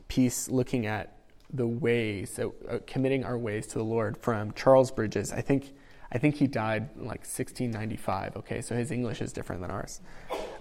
piece 0.07 0.49
looking 0.49 0.85
at 0.85 1.15
the 1.53 1.65
ways, 1.65 2.39
uh, 2.39 2.79
committing 2.85 3.23
our 3.23 3.37
ways 3.37 3.67
to 3.67 3.75
the 3.75 3.83
Lord 3.83 4.17
from 4.17 4.51
Charles 4.53 4.91
Bridges. 4.91 5.31
I 5.31 5.41
think 5.41 5.73
I 6.11 6.17
think 6.17 6.35
he 6.35 6.47
died 6.47 6.89
like 6.95 7.21
1695. 7.21 8.37
Okay, 8.37 8.61
so 8.61 8.75
his 8.75 8.91
English 8.91 9.21
is 9.21 9.31
different 9.31 9.61
than 9.61 9.71
ours. 9.71 10.01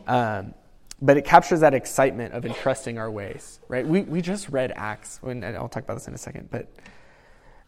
Um, 0.07 0.55
but 1.01 1.17
it 1.17 1.25
captures 1.25 1.61
that 1.61 1.75
excitement 1.75 2.35
of 2.35 2.45
entrusting 2.45 2.99
our 2.99 3.11
ways, 3.11 3.61
right? 3.69 3.87
We, 3.87 4.03
we 4.03 4.21
just 4.21 4.49
read 4.49 4.73
Acts, 4.75 5.21
and 5.23 5.45
I'll 5.45 5.69
talk 5.69 5.85
about 5.85 5.95
this 5.95 6.09
in 6.09 6.15
a 6.15 6.19
second, 6.19 6.51
but 6.51 6.69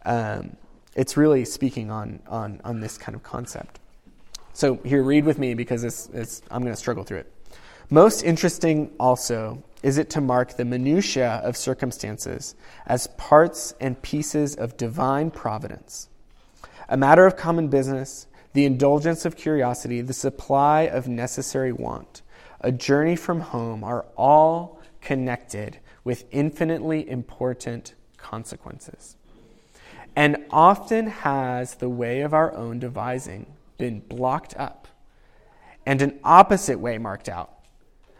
um, 0.04 0.56
it's 0.94 1.16
really 1.16 1.44
speaking 1.44 1.90
on, 1.90 2.20
on, 2.26 2.60
on 2.64 2.80
this 2.80 2.98
kind 2.98 3.14
of 3.14 3.22
concept. 3.22 3.78
So 4.52 4.76
here, 4.84 5.02
read 5.02 5.24
with 5.24 5.38
me 5.38 5.54
because 5.54 5.84
it's, 5.84 6.08
it's, 6.12 6.42
I'm 6.50 6.62
going 6.62 6.72
to 6.72 6.80
struggle 6.80 7.04
through 7.04 7.18
it. 7.18 7.32
Most 7.88 8.22
interesting 8.22 8.92
also 8.98 9.62
is 9.82 9.98
it 9.98 10.10
to 10.10 10.20
mark 10.20 10.56
the 10.56 10.64
minutiae 10.64 11.40
of 11.42 11.56
circumstances 11.56 12.54
as 12.86 13.06
parts 13.16 13.74
and 13.80 14.00
pieces 14.02 14.54
of 14.56 14.76
divine 14.76 15.30
providence. 15.30 16.08
A 16.88 16.96
matter 16.96 17.26
of 17.26 17.36
common 17.36 17.68
business, 17.68 18.26
the 18.52 18.64
indulgence 18.64 19.24
of 19.24 19.36
curiosity, 19.36 20.00
the 20.00 20.12
supply 20.12 20.82
of 20.82 21.08
necessary 21.08 21.72
want, 21.72 22.22
a 22.60 22.72
journey 22.72 23.16
from 23.16 23.40
home 23.40 23.82
are 23.82 24.04
all 24.16 24.80
connected 25.00 25.78
with 26.04 26.24
infinitely 26.30 27.08
important 27.08 27.94
consequences. 28.16 29.16
And 30.16 30.44
often 30.50 31.06
has 31.06 31.74
the 31.74 31.88
way 31.88 32.20
of 32.20 32.34
our 32.34 32.52
own 32.54 32.78
devising 32.78 33.46
been 33.78 34.00
blocked 34.00 34.54
up 34.56 34.88
and 35.86 36.02
an 36.02 36.18
opposite 36.22 36.78
way 36.78 36.98
marked 36.98 37.28
out 37.28 37.52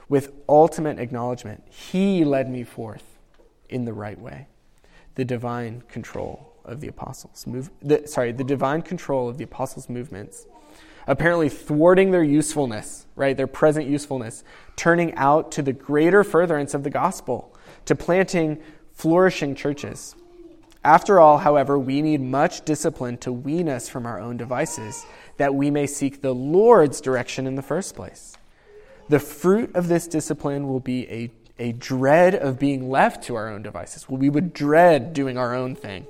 with 0.09 0.33
ultimate 0.49 0.99
acknowledgement. 0.99 1.63
He 1.69 2.25
led 2.25 2.49
me 2.49 2.65
forth 2.65 3.05
in 3.69 3.85
the 3.85 3.93
right 3.93 4.19
way. 4.19 4.47
The 5.17 5.25
divine 5.25 5.83
control 5.89 6.55
of 6.65 6.81
the 6.81 6.89
apostles 6.89 7.47
move 7.47 7.71
the, 7.83 8.07
sorry, 8.07 8.33
the 8.33 8.45
divine 8.45 8.83
control 8.83 9.29
of 9.29 9.39
the 9.39 9.45
apostles' 9.45 9.89
movements 9.89 10.47
apparently 11.07 11.49
thwarting 11.49 12.11
their 12.11 12.23
usefulness, 12.23 13.07
right? 13.17 13.37
Their 13.37 13.47
present 13.47 13.87
usefulness, 13.89 14.45
turning 14.77 15.15
out 15.15 15.51
to 15.53 15.63
the 15.63 15.73
greater 15.73 16.23
furtherance 16.23 16.75
of 16.75 16.85
the 16.85 16.91
gospel, 16.91 17.55
to 17.87 17.95
planting 17.95 18.63
flourishing 18.93 19.55
churches. 19.55 20.15
After 20.83 21.21
all, 21.21 21.39
however, 21.39 21.79
we 21.79 22.01
need 22.01 22.23
much 22.23 22.65
discipline 22.65 23.19
to 23.19 23.33
wean 23.33 23.69
us 23.69 23.89
from 23.89 24.07
our 24.07 24.19
own 24.19 24.39
devices, 24.39 25.05
that 25.37 25.55
we 25.55 25.71
may 25.71 25.87
seek 25.87 26.23
the 26.23 26.35
Lord's 26.35 27.01
direction 27.01 27.47
in 27.47 27.55
the 27.55 27.63
first 27.63 27.95
place. 27.95 28.37
The 29.09 29.19
fruit 29.19 29.75
of 29.75 29.89
this 29.89 30.07
discipline 30.07 30.69
will 30.69 30.81
be 30.81 31.07
a, 31.09 31.31
a 31.59 31.73
dread 31.73 32.35
of 32.35 32.59
being 32.59 32.89
left 32.89 33.25
to 33.25 33.35
our 33.35 33.49
own 33.49 33.63
devices. 33.63 34.09
We 34.09 34.31
would 34.31 34.55
dread 34.55 35.13
doing 35.13 35.37
our 35.37 35.55
own 35.55 35.75
thing, 35.75 36.07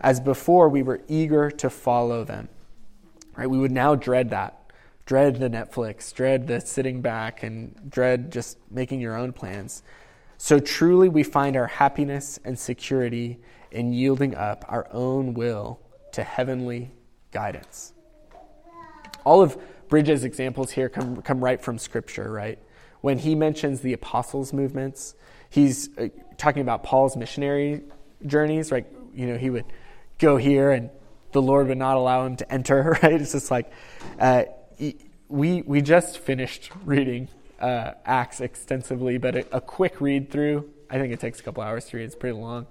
as 0.00 0.20
before 0.20 0.68
we 0.68 0.82
were 0.82 1.00
eager 1.08 1.50
to 1.50 1.68
follow 1.68 2.22
them. 2.22 2.48
Right? 3.34 3.50
We 3.50 3.58
would 3.58 3.72
now 3.72 3.96
dread 3.96 4.30
that. 4.30 4.70
Dread 5.04 5.36
the 5.36 5.50
Netflix, 5.50 6.12
dread 6.12 6.46
the 6.46 6.60
sitting 6.60 7.00
back, 7.00 7.42
and 7.42 7.90
dread 7.90 8.30
just 8.30 8.58
making 8.70 9.00
your 9.00 9.16
own 9.16 9.32
plans. 9.32 9.82
So 10.38 10.58
truly, 10.58 11.08
we 11.08 11.22
find 11.22 11.56
our 11.56 11.66
happiness 11.66 12.38
and 12.44 12.58
security 12.58 13.38
in 13.70 13.92
yielding 13.92 14.34
up 14.34 14.64
our 14.68 14.86
own 14.92 15.34
will 15.34 15.80
to 16.12 16.22
heavenly 16.22 16.92
guidance. 17.30 17.92
All 19.24 19.42
of 19.42 19.58
Bridges' 19.88 20.24
examples 20.24 20.70
here 20.70 20.88
come, 20.88 21.22
come 21.22 21.42
right 21.42 21.60
from 21.60 21.78
Scripture, 21.78 22.30
right? 22.30 22.58
When 23.00 23.18
he 23.18 23.34
mentions 23.34 23.80
the 23.80 23.92
apostles' 23.92 24.52
movements, 24.52 25.14
he's 25.50 25.96
uh, 25.98 26.08
talking 26.38 26.62
about 26.62 26.82
Paul's 26.82 27.16
missionary 27.16 27.82
journeys, 28.24 28.72
right? 28.72 28.86
You 29.14 29.26
know, 29.26 29.38
he 29.38 29.50
would 29.50 29.66
go 30.18 30.36
here 30.36 30.70
and 30.70 30.90
the 31.32 31.42
Lord 31.42 31.68
would 31.68 31.78
not 31.78 31.96
allow 31.96 32.24
him 32.24 32.36
to 32.36 32.52
enter, 32.52 32.98
right? 33.02 33.20
It's 33.20 33.32
just 33.32 33.50
like, 33.50 33.70
uh, 34.18 34.44
we, 35.28 35.62
we 35.62 35.82
just 35.82 36.18
finished 36.18 36.70
reading 36.84 37.28
uh, 37.60 37.92
Acts 38.04 38.40
extensively, 38.40 39.18
but 39.18 39.36
a, 39.36 39.56
a, 39.56 39.60
quick 39.60 40.00
read 40.00 40.30
through, 40.30 40.70
I 40.90 40.98
think 40.98 41.12
it 41.12 41.20
takes 41.20 41.40
a 41.40 41.42
couple 41.42 41.62
hours 41.62 41.86
to 41.86 41.96
read, 41.96 42.04
it's 42.04 42.14
pretty 42.14 42.36
long. 42.36 42.66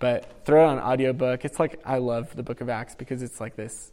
But 0.00 0.44
throw 0.44 0.64
it 0.64 0.72
on 0.72 0.78
audiobook. 0.80 1.44
It's 1.44 1.60
like, 1.60 1.80
I 1.84 1.98
love 1.98 2.34
the 2.34 2.42
book 2.42 2.60
of 2.60 2.68
Acts 2.68 2.96
because 2.96 3.22
it's 3.22 3.40
like 3.40 3.54
this, 3.54 3.92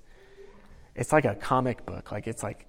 it's 0.96 1.12
like 1.12 1.26
a 1.26 1.36
comic 1.36 1.86
book. 1.86 2.12
Like, 2.12 2.26
it's 2.26 2.41
like 2.41 2.65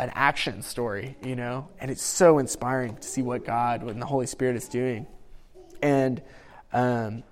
an 0.00 0.10
action 0.14 0.62
story, 0.62 1.16
you 1.22 1.36
know? 1.36 1.68
And 1.78 1.92
it's 1.92 2.02
so 2.02 2.38
inspiring 2.38 2.96
to 2.96 3.06
see 3.06 3.22
what 3.22 3.44
God 3.44 3.82
and 3.82 4.02
the 4.02 4.06
Holy 4.06 4.26
Spirit 4.26 4.56
is 4.56 4.68
doing. 4.68 5.06
And, 5.80 6.20
um, 6.72 7.22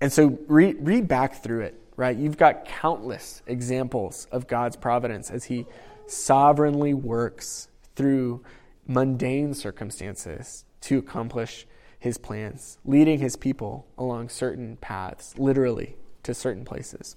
and 0.00 0.12
so 0.12 0.38
read, 0.46 0.76
read 0.80 1.08
back 1.08 1.42
through 1.42 1.62
it 1.62 1.80
right? 1.96 2.16
You've 2.16 2.36
got 2.36 2.64
countless 2.64 3.42
examples 3.46 4.26
of 4.32 4.46
God's 4.46 4.76
providence 4.76 5.30
as 5.30 5.44
He 5.44 5.66
sovereignly 6.06 6.94
works 6.94 7.68
through 7.94 8.42
mundane 8.86 9.54
circumstances 9.54 10.64
to 10.82 10.98
accomplish 10.98 11.66
His 12.04 12.18
plans, 12.18 12.76
leading 12.84 13.18
His 13.18 13.34
people 13.34 13.86
along 13.96 14.28
certain 14.28 14.76
paths, 14.76 15.38
literally 15.38 15.96
to 16.22 16.34
certain 16.34 16.62
places. 16.62 17.16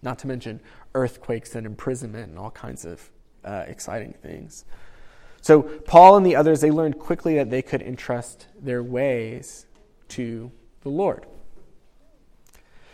Not 0.00 0.20
to 0.20 0.28
mention 0.28 0.60
earthquakes 0.94 1.56
and 1.56 1.66
imprisonment 1.66 2.28
and 2.28 2.38
all 2.38 2.52
kinds 2.52 2.84
of 2.84 3.10
uh, 3.44 3.64
exciting 3.66 4.14
things. 4.22 4.64
So, 5.40 5.62
Paul 5.62 6.16
and 6.16 6.24
the 6.24 6.36
others, 6.36 6.60
they 6.60 6.70
learned 6.70 7.00
quickly 7.00 7.34
that 7.34 7.50
they 7.50 7.62
could 7.62 7.82
entrust 7.82 8.46
their 8.62 8.80
ways 8.80 9.66
to 10.10 10.52
the 10.82 10.88
Lord. 10.88 11.26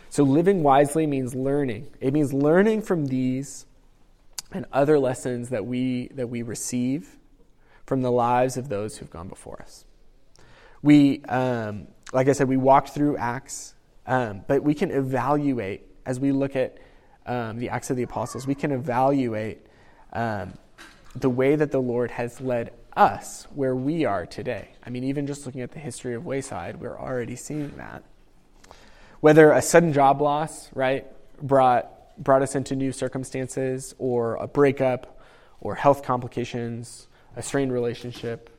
So 0.09 0.23
living 0.23 0.63
wisely 0.63 1.05
means 1.05 1.35
learning. 1.35 1.89
It 2.01 2.11
means 2.11 2.33
learning 2.33 2.81
from 2.81 3.05
these 3.05 3.67
and 4.51 4.65
other 4.73 4.97
lessons 4.97 5.49
that 5.49 5.67
we 5.67 6.07
that 6.15 6.29
we 6.29 6.41
receive 6.41 7.17
from 7.85 8.01
the 8.01 8.11
lives 8.11 8.57
of 8.57 8.69
those 8.69 8.97
who've 8.97 9.11
gone 9.11 9.27
before 9.27 9.61
us. 9.61 9.85
We, 10.81 11.23
um, 11.25 11.87
like 12.13 12.27
I 12.27 12.33
said, 12.33 12.47
we 12.47 12.57
walked 12.57 12.89
through 12.89 13.17
Acts, 13.17 13.73
um, 14.05 14.43
but 14.47 14.63
we 14.63 14.73
can 14.73 14.91
evaluate 14.91 15.83
as 16.05 16.19
we 16.19 16.31
look 16.31 16.55
at 16.55 16.77
um, 17.25 17.59
the 17.59 17.69
Acts 17.69 17.89
of 17.89 17.97
the 17.97 18.03
Apostles. 18.03 18.47
We 18.47 18.55
can 18.55 18.71
evaluate 18.71 19.65
um, 20.13 20.53
the 21.15 21.29
way 21.29 21.55
that 21.55 21.71
the 21.71 21.81
Lord 21.81 22.11
has 22.11 22.39
led 22.39 22.73
us 22.95 23.47
where 23.53 23.75
we 23.75 24.05
are 24.05 24.25
today. 24.25 24.69
I 24.85 24.89
mean, 24.89 25.03
even 25.03 25.27
just 25.27 25.45
looking 25.45 25.61
at 25.61 25.71
the 25.71 25.79
history 25.79 26.15
of 26.15 26.25
Wayside, 26.25 26.79
we're 26.79 26.97
already 26.97 27.35
seeing 27.35 27.75
that. 27.77 28.03
Whether 29.19 29.51
a 29.51 29.61
sudden 29.61 29.93
job 29.93 30.21
loss, 30.21 30.69
right, 30.73 31.05
brought, 31.41 31.91
brought 32.17 32.41
us 32.41 32.55
into 32.55 32.75
new 32.75 32.91
circumstances, 32.91 33.93
or 33.97 34.35
a 34.35 34.47
breakup, 34.47 35.21
or 35.59 35.75
health 35.75 36.03
complications, 36.03 37.07
a 37.35 37.43
strained 37.43 37.73
relationship, 37.73 38.49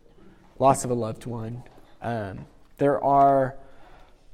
loss 0.59 0.85
of 0.85 0.91
a 0.91 0.95
loved 0.95 1.27
one, 1.27 1.63
um, 2.01 2.47
there 2.79 3.03
are 3.03 3.57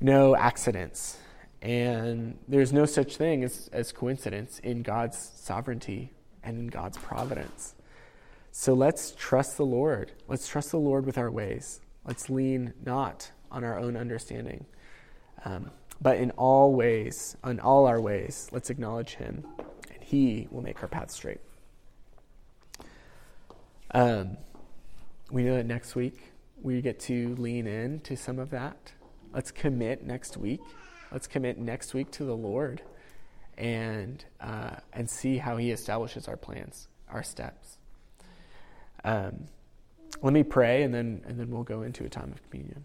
no 0.01 0.37
accidents. 0.37 1.19
And 1.63 2.39
there's 2.47 2.73
no 2.75 2.85
such 2.85 3.17
thing 3.17 3.43
as, 3.43 3.71
as 3.73 3.91
coincidence 3.91 4.59
in 4.59 4.83
God's 4.83 5.19
sovereignty 5.37 6.13
and 6.43 6.59
in 6.59 6.67
God's 6.67 6.99
providence. 6.99 7.75
So 8.53 8.75
let's 8.75 9.15
trust 9.17 9.57
the 9.57 9.65
Lord. 9.65 10.13
Let's 10.29 10.47
trust 10.47 10.71
the 10.71 10.79
Lord 10.79 11.07
with 11.07 11.17
our 11.17 11.31
ways. 11.31 11.81
Let's 12.07 12.29
lean 12.29 12.75
not 12.85 13.31
on 13.51 13.65
our 13.65 13.79
own 13.79 13.97
understanding. 13.97 14.67
Um, 15.47 15.71
but 16.03 16.19
in 16.19 16.33
all 16.33 16.75
ways, 16.75 17.37
on 17.43 17.61
all 17.61 17.87
our 17.87 18.01
ways, 18.01 18.49
let's 18.53 18.69
acknowledge 18.69 19.15
Him, 19.15 19.47
and 19.91 20.03
He 20.03 20.49
will 20.51 20.63
make 20.63 20.83
our 20.83 20.89
path 20.89 21.11
straight. 21.11 21.41
Um, 23.93 24.37
we 25.31 25.45
know 25.45 25.57
that 25.57 25.67
next 25.67 25.95
week 25.95 26.34
we 26.65 26.81
get 26.81 26.99
to 26.99 27.37
lean 27.37 27.67
in 27.67 28.01
to 28.01 28.17
some 28.17 28.39
of 28.39 28.51
that. 28.51 28.93
Let's 29.33 29.53
commit 29.53 30.03
next 30.03 30.37
week. 30.37 30.63
Let's 31.13 31.27
commit 31.27 31.59
next 31.59 31.93
week 31.93 32.11
to 32.13 32.25
the 32.25 32.35
Lord, 32.35 32.83
and 33.57 34.25
uh, 34.41 34.77
and 34.93 35.09
see 35.09 35.37
how 35.37 35.59
He 35.59 35.71
establishes 35.71 36.27
our 36.27 36.37
plans, 36.37 36.89
our 37.09 37.23
steps. 37.23 37.79
Um, 39.05 39.45
let 40.23 40.33
me 40.33 40.43
pray, 40.43 40.83
and 40.83 40.93
then 40.93 41.23
and 41.29 41.39
then 41.39 41.51
we'll 41.51 41.65
go 41.65 41.83
into 41.83 42.05
a 42.05 42.09
time 42.09 42.33
of 42.33 42.43
communion. 42.51 42.85